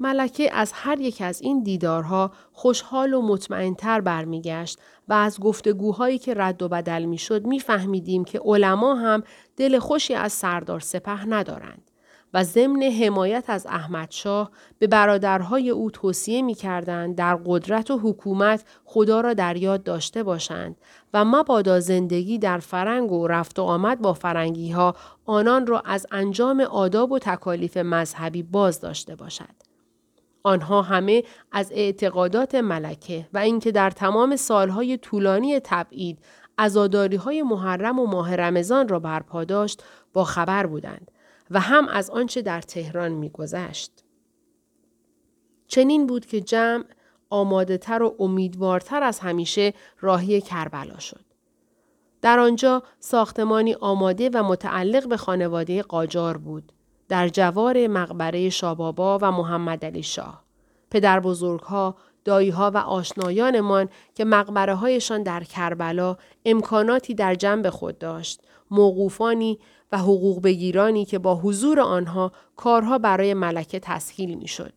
ملکه 0.00 0.54
از 0.54 0.72
هر 0.74 1.00
یک 1.00 1.22
از 1.22 1.42
این 1.42 1.62
دیدارها 1.62 2.32
خوشحال 2.52 3.14
و 3.14 3.22
مطمئنتر 3.22 4.00
برمیگشت 4.00 4.78
و 5.08 5.12
از 5.12 5.40
گفتگوهایی 5.40 6.18
که 6.18 6.34
رد 6.34 6.62
و 6.62 6.68
بدل 6.68 7.04
می‌شد 7.04 7.46
میفهمیدیم 7.46 8.24
که 8.24 8.40
علما 8.44 8.94
هم 8.94 9.22
دل 9.56 9.78
خوشی 9.78 10.14
از 10.14 10.32
سردار 10.32 10.80
سپه 10.80 11.28
ندارند 11.28 11.90
و 12.34 12.44
ضمن 12.44 12.82
حمایت 12.82 13.44
از 13.48 13.66
احمدشاه 13.66 14.50
به 14.78 14.86
برادرهای 14.86 15.70
او 15.70 15.90
توصیه 15.90 16.42
می‌کردند 16.42 17.16
در 17.16 17.36
قدرت 17.46 17.90
و 17.90 17.98
حکومت 17.98 18.64
خدا 18.84 19.20
را 19.20 19.34
در 19.34 19.56
یاد 19.56 19.82
داشته 19.82 20.22
باشند 20.22 20.76
و 21.14 21.24
مبادا 21.24 21.80
زندگی 21.80 22.38
در 22.38 22.58
فرنگ 22.58 23.12
و 23.12 23.26
رفت 23.26 23.58
و 23.58 23.62
آمد 23.62 24.00
با 24.00 24.12
فرنگی 24.12 24.70
ها 24.70 24.94
آنان 25.26 25.66
را 25.66 25.80
از 25.80 26.06
انجام 26.10 26.60
آداب 26.60 27.12
و 27.12 27.18
تکالیف 27.18 27.76
مذهبی 27.76 28.42
باز 28.42 28.80
داشته 28.80 29.16
باشد. 29.16 29.69
آنها 30.42 30.82
همه 30.82 31.24
از 31.52 31.72
اعتقادات 31.72 32.54
ملکه 32.54 33.28
و 33.32 33.38
اینکه 33.38 33.72
در 33.72 33.90
تمام 33.90 34.36
سالهای 34.36 34.96
طولانی 34.96 35.60
تبعید 35.60 36.18
ازاداری 36.58 37.16
های 37.16 37.42
محرم 37.42 37.98
و 37.98 38.06
ماه 38.06 38.36
رمضان 38.36 38.88
را 38.88 38.98
برپا 38.98 39.44
داشت 39.44 39.84
با 40.12 40.24
خبر 40.24 40.66
بودند 40.66 41.10
و 41.50 41.60
هم 41.60 41.88
از 41.88 42.10
آنچه 42.10 42.42
در 42.42 42.60
تهران 42.60 43.12
میگذشت. 43.12 44.04
چنین 45.66 46.06
بود 46.06 46.26
که 46.26 46.40
جمع 46.40 46.84
آماده 47.30 47.78
تر 47.78 48.02
و 48.02 48.16
امیدوارتر 48.18 49.02
از 49.02 49.18
همیشه 49.18 49.74
راهی 50.00 50.40
کربلا 50.40 50.98
شد. 50.98 51.24
در 52.22 52.38
آنجا 52.38 52.82
ساختمانی 52.98 53.74
آماده 53.74 54.30
و 54.34 54.42
متعلق 54.42 55.08
به 55.08 55.16
خانواده 55.16 55.82
قاجار 55.82 56.36
بود. 56.36 56.72
در 57.10 57.28
جوار 57.28 57.86
مقبره 57.86 58.50
شابابا 58.50 59.18
و 59.22 59.32
محمد 59.32 59.84
علی 59.84 60.02
شاه. 60.02 60.44
پدر 60.90 61.20
بزرگها، 61.20 61.96
داییها 62.24 62.70
و 62.74 62.76
آشنایانمان 62.76 63.88
که 64.14 64.24
مقبره 64.24 64.74
هایشان 64.74 65.22
در 65.22 65.44
کربلا 65.44 66.16
امکاناتی 66.44 67.14
در 67.14 67.34
جنب 67.34 67.70
خود 67.70 67.98
داشت، 67.98 68.40
موقوفانی 68.70 69.58
و 69.92 69.98
حقوق 69.98 70.42
بگیرانی 70.42 71.04
که 71.04 71.18
با 71.18 71.34
حضور 71.34 71.80
آنها 71.80 72.32
کارها 72.56 72.98
برای 72.98 73.34
ملکه 73.34 73.80
تسهیل 73.80 74.34
می 74.34 74.48
شد. 74.48 74.72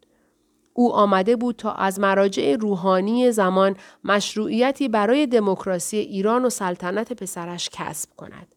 او 0.74 0.94
آمده 0.94 1.36
بود 1.36 1.56
تا 1.56 1.72
از 1.72 2.00
مراجع 2.00 2.56
روحانی 2.56 3.32
زمان 3.32 3.76
مشروعیتی 4.04 4.88
برای 4.88 5.28
دموکراسی 5.28 5.98
ایران 5.98 6.46
و 6.46 6.50
سلطنت 6.50 7.14
پسرش 7.14 7.70
کسب 7.72 8.10
کند 8.18 8.48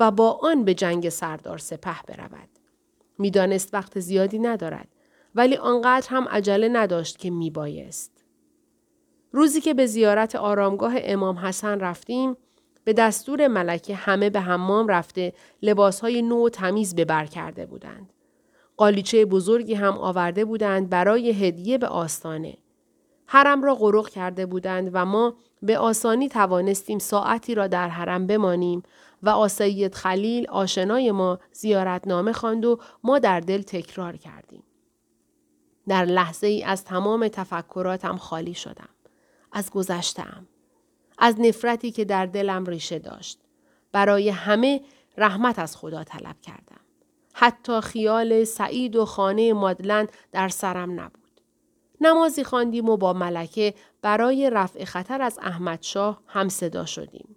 و 0.00 0.10
با 0.10 0.38
آن 0.42 0.64
به 0.64 0.74
جنگ 0.74 1.08
سردار 1.08 1.58
سپه 1.58 2.02
برود. 2.08 2.49
می‌دانست 3.20 3.74
وقت 3.74 4.00
زیادی 4.00 4.38
ندارد 4.38 4.88
ولی 5.34 5.56
آنقدر 5.56 6.08
هم 6.10 6.28
عجله 6.28 6.68
نداشت 6.68 7.18
که 7.18 7.30
میبایست. 7.30 8.24
روزی 9.32 9.60
که 9.60 9.74
به 9.74 9.86
زیارت 9.86 10.34
آرامگاه 10.34 10.92
امام 10.96 11.38
حسن 11.38 11.80
رفتیم 11.80 12.36
به 12.84 12.92
دستور 12.92 13.48
ملکه 13.48 13.94
همه 13.94 14.30
به 14.30 14.40
حمام 14.40 14.88
رفته 14.88 15.32
لباسهای 15.62 16.22
نو 16.22 16.46
و 16.46 16.48
تمیز 16.48 16.94
به 16.94 17.04
بر 17.04 17.26
کرده 17.26 17.66
بودند. 17.66 18.12
قالیچه 18.76 19.24
بزرگی 19.24 19.74
هم 19.74 19.98
آورده 19.98 20.44
بودند 20.44 20.90
برای 20.90 21.30
هدیه 21.30 21.78
به 21.78 21.86
آستانه. 21.86 22.56
حرم 23.26 23.62
را 23.62 23.74
غرق 23.74 24.08
کرده 24.08 24.46
بودند 24.46 24.90
و 24.92 25.04
ما 25.04 25.34
به 25.62 25.78
آسانی 25.78 26.28
توانستیم 26.28 26.98
ساعتی 26.98 27.54
را 27.54 27.66
در 27.66 27.88
حرم 27.88 28.26
بمانیم 28.26 28.82
و 29.22 29.28
آسید 29.28 29.94
خلیل 29.94 30.48
آشنای 30.48 31.12
ما 31.12 31.38
زیارتنامه 31.52 32.32
خواند 32.32 32.64
و 32.64 32.78
ما 33.04 33.18
در 33.18 33.40
دل 33.40 33.62
تکرار 33.62 34.16
کردیم. 34.16 34.62
در 35.88 36.04
لحظه 36.04 36.46
ای 36.46 36.64
از 36.64 36.84
تمام 36.84 37.28
تفکراتم 37.28 38.16
خالی 38.16 38.54
شدم. 38.54 38.88
از 39.52 39.70
گذشتم. 39.70 40.46
از 41.18 41.40
نفرتی 41.40 41.90
که 41.90 42.04
در 42.04 42.26
دلم 42.26 42.64
ریشه 42.66 42.98
داشت. 42.98 43.38
برای 43.92 44.28
همه 44.28 44.80
رحمت 45.16 45.58
از 45.58 45.76
خدا 45.76 46.04
طلب 46.04 46.40
کردم. 46.40 46.80
حتی 47.32 47.80
خیال 47.80 48.44
سعید 48.44 48.96
و 48.96 49.04
خانه 49.04 49.52
مادلن 49.52 50.06
در 50.32 50.48
سرم 50.48 51.00
نبود. 51.00 51.40
نمازی 52.00 52.44
خواندیم 52.44 52.88
و 52.88 52.96
با 52.96 53.12
ملکه 53.12 53.74
برای 54.02 54.50
رفع 54.50 54.84
خطر 54.84 55.22
از 55.22 55.38
احمد 55.42 55.82
شاه 55.82 56.22
هم 56.26 56.48
صدا 56.48 56.84
شدیم. 56.84 57.36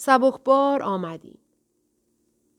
سبکبار 0.00 0.82
آمدیم. 0.82 1.38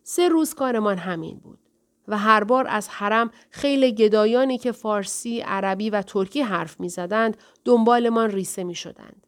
سه 0.04 0.30
روز 0.30 0.54
کارمان 0.54 0.98
همین 0.98 1.38
بود. 1.38 1.60
و 2.08 2.18
هر 2.18 2.44
بار 2.44 2.68
از 2.68 2.90
حرم 2.90 3.32
خیل 3.50 3.90
گدایانی 3.90 4.58
که 4.58 4.72
فارسی، 4.72 5.42
عربی 5.42 5.90
و 5.90 6.02
ترکی 6.02 6.42
حرف 6.42 6.80
می 6.80 6.90
زدند 6.90 7.38
دنبالمان 7.66 8.32
ریسه 8.32 8.64
می 8.64 8.76
شدند. 8.76 9.28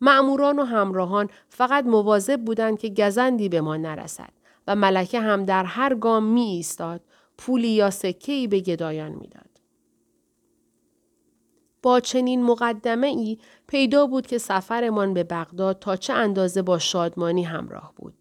معموران 0.00 0.58
و 0.58 0.64
همراهان 0.64 1.30
فقط 1.48 1.84
مواظب 1.84 2.44
بودند 2.44 2.78
که 2.78 2.88
گزندی 2.88 3.48
به 3.48 3.60
ما 3.60 3.76
نرسد 3.76 4.32
و 4.66 4.76
ملکه 4.76 5.20
هم 5.20 5.44
در 5.44 5.64
هر 5.64 5.94
گام 5.94 6.24
می 6.24 6.42
ایستاد 6.42 7.00
پولی 7.38 7.68
یا 7.68 7.90
سکهی 7.90 8.46
به 8.46 8.60
گدایان 8.60 9.12
می‌داد. 9.12 9.60
با 11.82 12.00
چنین 12.00 12.42
مقدمه 12.42 13.06
ای 13.06 13.38
پیدا 13.68 14.06
بود 14.06 14.26
که 14.26 14.38
سفرمان 14.38 15.14
به 15.14 15.24
بغداد 15.24 15.78
تا 15.78 15.96
چه 15.96 16.12
اندازه 16.12 16.62
با 16.62 16.78
شادمانی 16.78 17.44
همراه 17.44 17.92
بود. 17.96 18.14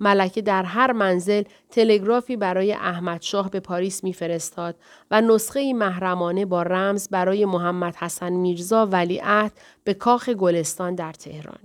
ملکه 0.00 0.42
در 0.42 0.62
هر 0.62 0.92
منزل 0.92 1.42
تلگرافی 1.70 2.36
برای 2.36 2.72
احمد 2.72 3.22
شاه 3.22 3.50
به 3.50 3.60
پاریس 3.60 4.04
میفرستاد 4.04 4.76
و 5.10 5.20
نسخه 5.20 5.72
محرمانه 5.72 6.46
با 6.46 6.62
رمز 6.62 7.08
برای 7.08 7.44
محمد 7.44 7.96
حسن 7.96 8.32
میرزا 8.32 8.86
ولیعهد 8.86 9.52
به 9.84 9.94
کاخ 9.94 10.28
گلستان 10.28 10.94
در 10.94 11.12
تهران. 11.12 11.58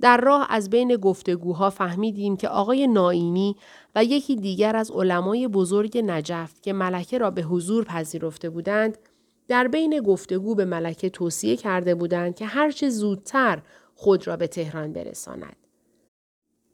در 0.00 0.16
راه 0.16 0.46
از 0.50 0.70
بین 0.70 0.96
گفتگوها 0.96 1.70
فهمیدیم 1.70 2.36
که 2.36 2.48
آقای 2.48 2.86
نائینی 2.86 3.56
و 3.94 4.04
یکی 4.04 4.36
دیگر 4.36 4.76
از 4.76 4.90
علمای 4.90 5.48
بزرگ 5.48 5.98
نجف 5.98 6.60
که 6.62 6.72
ملکه 6.72 7.18
را 7.18 7.30
به 7.30 7.42
حضور 7.42 7.84
پذیرفته 7.84 8.50
بودند 8.50 8.98
در 9.48 9.68
بین 9.68 10.00
گفتگو 10.00 10.54
به 10.54 10.64
ملکه 10.64 11.10
توصیه 11.10 11.56
کرده 11.56 11.94
بودند 11.94 12.34
که 12.34 12.46
هرچه 12.46 12.88
زودتر 12.88 13.62
خود 13.94 14.26
را 14.26 14.36
به 14.36 14.46
تهران 14.46 14.92
برساند. 14.92 15.56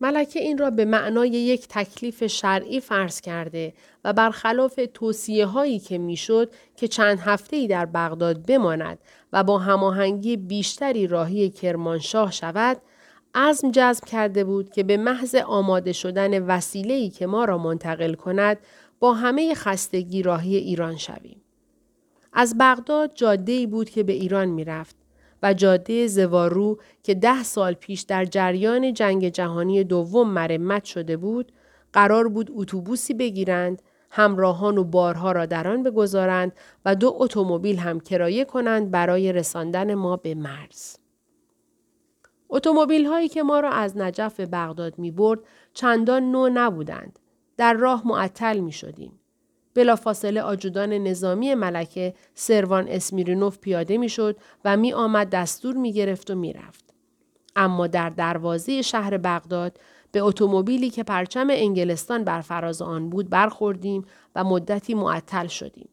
ملکه 0.01 0.41
این 0.41 0.59
را 0.59 0.71
به 0.71 0.85
معنای 0.85 1.29
یک 1.29 1.69
تکلیف 1.69 2.27
شرعی 2.27 2.81
فرض 2.81 3.21
کرده 3.21 3.75
و 4.05 4.13
برخلاف 4.13 4.81
توصیه 4.95 5.47
هایی 5.47 5.79
که 5.79 5.99
می‌شد 5.99 6.53
که 6.77 6.89
چند 6.89 7.19
هفته 7.19 7.57
ای 7.57 7.67
در 7.67 7.87
بغداد 7.87 8.47
بماند 8.47 8.99
و 9.33 9.45
با 9.45 9.59
هماهنگی 9.59 10.37
بیشتری 10.37 11.07
راهی 11.07 11.51
کرمانشاه 11.51 12.33
شود 12.33 12.77
عزم 13.35 13.71
جذب 13.71 14.05
کرده 14.05 14.45
بود 14.45 14.71
که 14.71 14.83
به 14.83 14.97
محض 14.97 15.35
آماده 15.35 15.93
شدن 15.93 16.47
وسیله‌ای 16.47 17.11
که 17.11 17.27
ما 17.27 17.45
را 17.45 17.59
منتقل 17.59 18.15
کند 18.15 18.59
با 19.01 19.15
همه 19.15 19.55
خستگی 19.55 20.23
راهی 20.23 20.57
ایران 20.57 20.97
شویم. 20.97 21.44
از 22.35 22.55
بغداد 22.61 23.15
جاده 23.15 23.67
بود 23.67 23.91
که 23.91 24.03
به 24.03 24.13
ایران 24.13 24.49
می‌رفت 24.49 24.97
و 25.43 25.55
جاده 25.55 26.07
زوارو 26.07 26.79
که 27.03 27.15
ده 27.15 27.43
سال 27.43 27.73
پیش 27.75 28.01
در 28.01 28.25
جریان 28.25 28.93
جنگ 28.93 29.29
جهانی 29.29 29.85
دوم 29.85 30.31
مرمت 30.31 30.85
شده 30.85 31.17
بود 31.17 31.53
قرار 31.93 32.29
بود 32.29 32.51
اتوبوسی 32.55 33.15
بگیرند 33.15 33.83
همراهان 34.11 34.79
و 34.79 34.85
بارها 34.85 35.33
را 35.33 35.47
در 35.47 35.69
آن 35.69 35.83
بگذارند 35.83 36.53
و 36.85 36.95
دو 36.95 37.17
اتومبیل 37.19 37.79
هم 37.79 38.01
کرایه 38.01 38.45
کنند 38.45 38.91
برای 38.91 39.33
رساندن 39.33 39.95
ما 39.95 40.17
به 40.17 40.35
مرز. 40.35 40.97
اتومبیل 42.49 43.07
هایی 43.07 43.29
که 43.29 43.43
ما 43.43 43.61
را 43.61 43.71
از 43.71 43.97
نجف 43.97 44.37
به 44.37 44.47
بغداد 44.47 44.99
می 44.99 45.11
برد 45.11 45.41
چندان 45.73 46.31
نو 46.31 46.49
نبودند. 46.55 47.19
در 47.57 47.75
راه 47.75 48.03
معطل 48.07 48.61
می 48.61 48.73
شدیم. 48.73 49.21
بلافاصله 49.75 50.43
آجودان 50.43 50.93
نظامی 50.93 51.55
ملکه 51.55 52.15
سروان 52.35 52.89
اسمیرینوف 52.89 53.59
پیاده 53.59 53.99
می‌شد 53.99 54.37
و 54.65 54.77
می 54.77 54.93
آمد 54.93 55.31
دستور 55.31 55.77
می 55.77 55.93
گرفت 55.93 56.31
و 56.31 56.35
می 56.35 56.53
رفت. 56.53 56.85
اما 57.57 57.87
در 57.87 58.11
دروازه 58.11 58.83
شهر 58.83 59.19
بغداد 59.19 59.79
به 60.13 60.21
اتومبیلی 60.21 60.91
که 60.91 61.03
پرچم 61.03 61.47
انگلستان 61.51 62.25
بر 62.25 62.41
فراز 62.41 62.83
آن 62.83 63.11
بود 63.11 63.31
برخوردیم 63.31 64.05
و 64.35 64.45
مدتی 64.45 64.95
معطل 64.95 65.47
شدیم. 65.47 65.89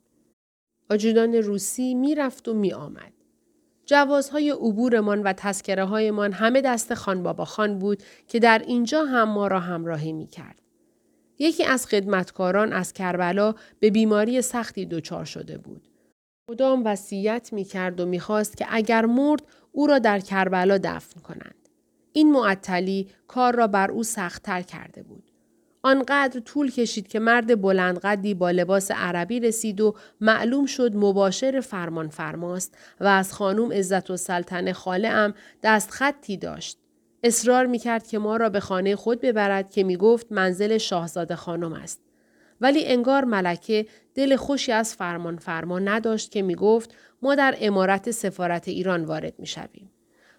آجودان 0.90 1.34
روسی 1.36 1.94
می 1.94 2.16
رفت 2.16 2.48
و 2.48 2.54
می 2.54 2.74
آمد. 2.74 3.14
جوازهای 3.86 4.50
عبورمان 4.50 5.24
و 5.24 5.34
تسکره 5.34 5.86
هایمان 5.86 6.32
همه 6.32 6.62
دست 6.62 6.94
خان 6.94 7.24
بابا 7.24 7.46
خان 7.46 7.80
بود 7.80 8.04
که 8.28 8.40
در 8.40 8.60
اینجا 8.68 9.06
هم 9.06 9.30
ما 9.30 9.48
را 9.48 9.60
همراهی 9.60 10.14
می 10.14 10.28
کرد. 10.28 10.61
یکی 11.42 11.64
از 11.66 11.88
خدمتکاران 11.88 12.74
از 12.74 12.94
کربلا 12.94 13.56
به 13.80 13.90
بیماری 13.90 14.42
سختی 14.42 14.86
دچار 14.86 15.26
شده 15.26 15.58
بود. 15.58 15.88
مدام 16.50 16.86
وصیت 16.86 17.50
می 17.54 17.64
کرد 17.64 18.00
و 18.00 18.06
می‌خواست 18.06 18.58
که 18.58 18.66
اگر 18.70 19.06
مرد 19.06 19.42
او 19.72 19.88
را 19.88 20.00
در 20.00 20.20
کربلا 20.20 20.78
دفن 20.78 21.20
کنند. 21.20 21.70
این 22.14 22.32
معطلی 22.32 23.08
کار 23.28 23.56
را 23.56 23.68
بر 23.68 23.92
او 23.92 24.04
سختتر 24.04 24.62
کرده 24.62 25.04
بود. 25.04 25.32
آنقدر 25.84 26.40
طول 26.40 26.72
کشید 26.72 27.08
که 27.08 27.20
مرد 27.20 27.62
بلندقدی 27.62 28.34
با 28.34 28.52
لباس 28.52 28.92
عربی 28.92 29.40
رسید 29.40 29.82
و 29.82 29.96
معلوم 30.22 30.66
شد 30.66 30.96
مباشر 30.96 31.60
فرمان 31.60 32.10
فرماست 32.10 32.78
و 33.00 33.06
از 33.08 33.34
خانوم 33.34 33.72
عزت 33.72 34.12
و 34.12 34.18
سلطنه 34.18 34.74
خاله 34.74 35.08
ام 35.08 35.34
دست 35.64 35.92
خطی 35.92 36.38
داشت. 36.38 36.81
اصرار 37.24 37.66
می 37.66 37.80
کرد 37.80 38.08
که 38.08 38.20
ما 38.20 38.38
را 38.38 38.50
به 38.50 38.60
خانه 38.60 38.96
خود 38.96 39.22
ببرد 39.22 39.72
که 39.72 39.84
می 39.84 39.98
گفت 39.98 40.28
منزل 40.32 40.78
شاهزاده 40.78 41.36
خانم 41.36 41.74
است. 41.74 42.02
ولی 42.62 42.86
انگار 42.86 43.26
ملکه 43.26 43.86
دل 44.16 44.36
خوشی 44.36 44.72
از 44.72 44.96
فرمان 44.96 45.38
فرمان 45.38 45.88
نداشت 45.88 46.32
که 46.32 46.42
می 46.42 46.56
گفت 46.56 46.96
ما 47.22 47.36
در 47.36 47.56
امارت 47.60 48.12
سفارت 48.12 48.68
ایران 48.68 49.06
وارد 49.06 49.34
می 49.40 49.48
شویم. 49.48 49.92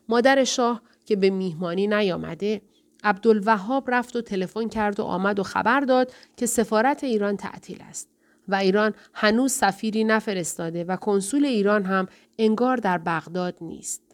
مادر 0.09 0.45
شاه 0.45 0.83
که 1.07 1.17
به 1.17 1.31
میهمانی 1.31 1.87
نیامده 1.87 2.63
عبدالوهاب 3.05 3.91
رفت 3.91 4.17
و 4.17 4.21
تلفن 4.21 4.69
کرد 4.69 5.01
و 5.01 5.03
آمد 5.03 5.39
و 5.39 5.43
خبر 5.43 5.81
داد 5.81 6.13
که 6.37 6.47
سفارت 6.47 7.05
ایران 7.05 7.37
تعطیل 7.37 7.79
است 7.89 8.09
و 8.49 8.55
ایران 8.55 8.95
هنوز 9.15 9.53
سفیری 9.53 10.05
نفرستاده 10.05 10.85
و 10.85 10.97
کنسول 10.97 11.45
ایران 11.45 11.85
هم 11.85 12.07
انگار 12.39 12.77
در 12.77 12.99
بغداد 12.99 13.57
نیست. 13.61 14.12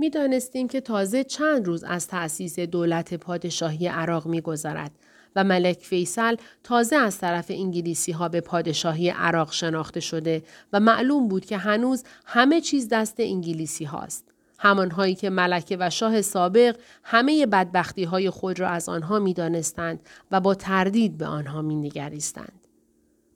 می 0.00 0.10
دانستیم 0.10 0.68
که 0.68 0.80
تازه 0.80 1.24
چند 1.24 1.66
روز 1.66 1.84
از 1.84 2.08
تأسیس 2.08 2.58
دولت 2.58 3.14
پادشاهی 3.14 3.86
عراق 3.86 4.26
می 4.26 4.40
گذارد 4.40 4.90
و 5.36 5.44
ملک 5.44 5.78
فیصل 5.78 6.36
تازه 6.62 6.96
از 6.96 7.18
طرف 7.18 7.46
انگلیسی 7.48 8.12
ها 8.12 8.28
به 8.28 8.40
پادشاهی 8.40 9.08
عراق 9.10 9.52
شناخته 9.52 10.00
شده 10.00 10.42
و 10.72 10.80
معلوم 10.80 11.28
بود 11.28 11.44
که 11.44 11.56
هنوز 11.56 12.04
همه 12.26 12.60
چیز 12.60 12.88
دست 12.88 13.14
انگلیسی 13.18 13.84
هاست. 13.84 14.24
همانهایی 14.58 15.14
که 15.14 15.30
ملکه 15.30 15.76
و 15.80 15.90
شاه 15.90 16.22
سابق 16.22 16.76
همه 17.04 17.46
بدبختی 17.46 18.04
های 18.04 18.30
خود 18.30 18.60
را 18.60 18.68
از 18.68 18.88
آنها 18.88 19.18
می 19.18 19.34
دانستند 19.34 20.00
و 20.30 20.40
با 20.40 20.54
تردید 20.54 21.18
به 21.18 21.26
آنها 21.26 21.62
می 21.62 21.76
نگریستند. 21.76 22.66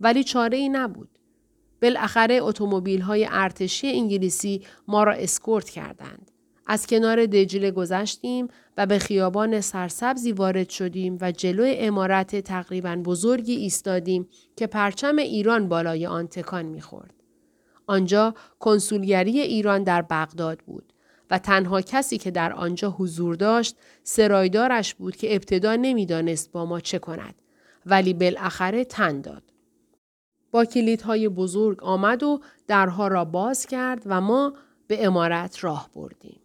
ولی 0.01 0.25
چاره 0.25 0.57
ای 0.57 0.69
نبود. 0.69 1.09
بالاخره 1.83 2.35
اتومبیل 2.43 3.01
های 3.01 3.29
ارتشی 3.31 3.89
انگلیسی 3.89 4.63
ما 4.89 5.05
را 5.05 5.13
اسکورت 5.13 5.71
کردند. 5.71 6.31
از 6.67 6.87
کنار 6.87 7.27
دجله 7.27 7.71
گذشتیم 7.71 8.49
و 8.77 8.87
به 8.87 8.99
خیابان 8.99 9.61
سرسبزی 9.61 10.33
وارد 10.33 10.69
شدیم 10.69 11.19
و 11.21 11.33
جلوی 11.33 11.77
امارت 11.79 12.41
تقریبا 12.41 12.97
بزرگی 12.97 13.55
ایستادیم 13.55 14.29
که 14.57 14.67
پرچم 14.67 15.19
ایران 15.19 15.69
بالای 15.69 16.07
آن 16.07 16.27
تکان 16.27 16.67
می‌خورد. 16.67 17.15
آنجا 17.87 18.35
کنسولگری 18.59 19.41
ایران 19.41 19.83
در 19.83 20.03
بغداد 20.03 20.59
بود 20.59 20.93
و 21.31 21.39
تنها 21.39 21.81
کسی 21.81 22.19
که 22.19 22.31
در 22.31 22.53
آنجا 22.53 22.91
حضور 22.91 23.35
داشت 23.35 23.77
سرایدارش 24.03 24.95
بود 24.95 25.17
که 25.17 25.35
ابتدا 25.35 25.77
نمی‌دانست 25.77 26.53
با 26.53 26.65
ما 26.65 26.81
چه 26.81 26.99
کند 26.99 27.35
ولی 27.87 28.15
بالاخره 28.15 28.85
تن 28.85 29.21
داد. 29.21 29.43
با 30.51 30.65
کلیدهای 30.65 31.29
بزرگ 31.29 31.83
آمد 31.83 32.23
و 32.23 32.41
درها 32.67 33.09
را 33.09 33.25
باز 33.25 33.67
کرد 33.67 34.03
و 34.07 34.21
ما 34.21 34.53
به 34.87 35.07
امارت 35.07 35.65
راه 35.65 35.91
بردیم. 35.95 36.41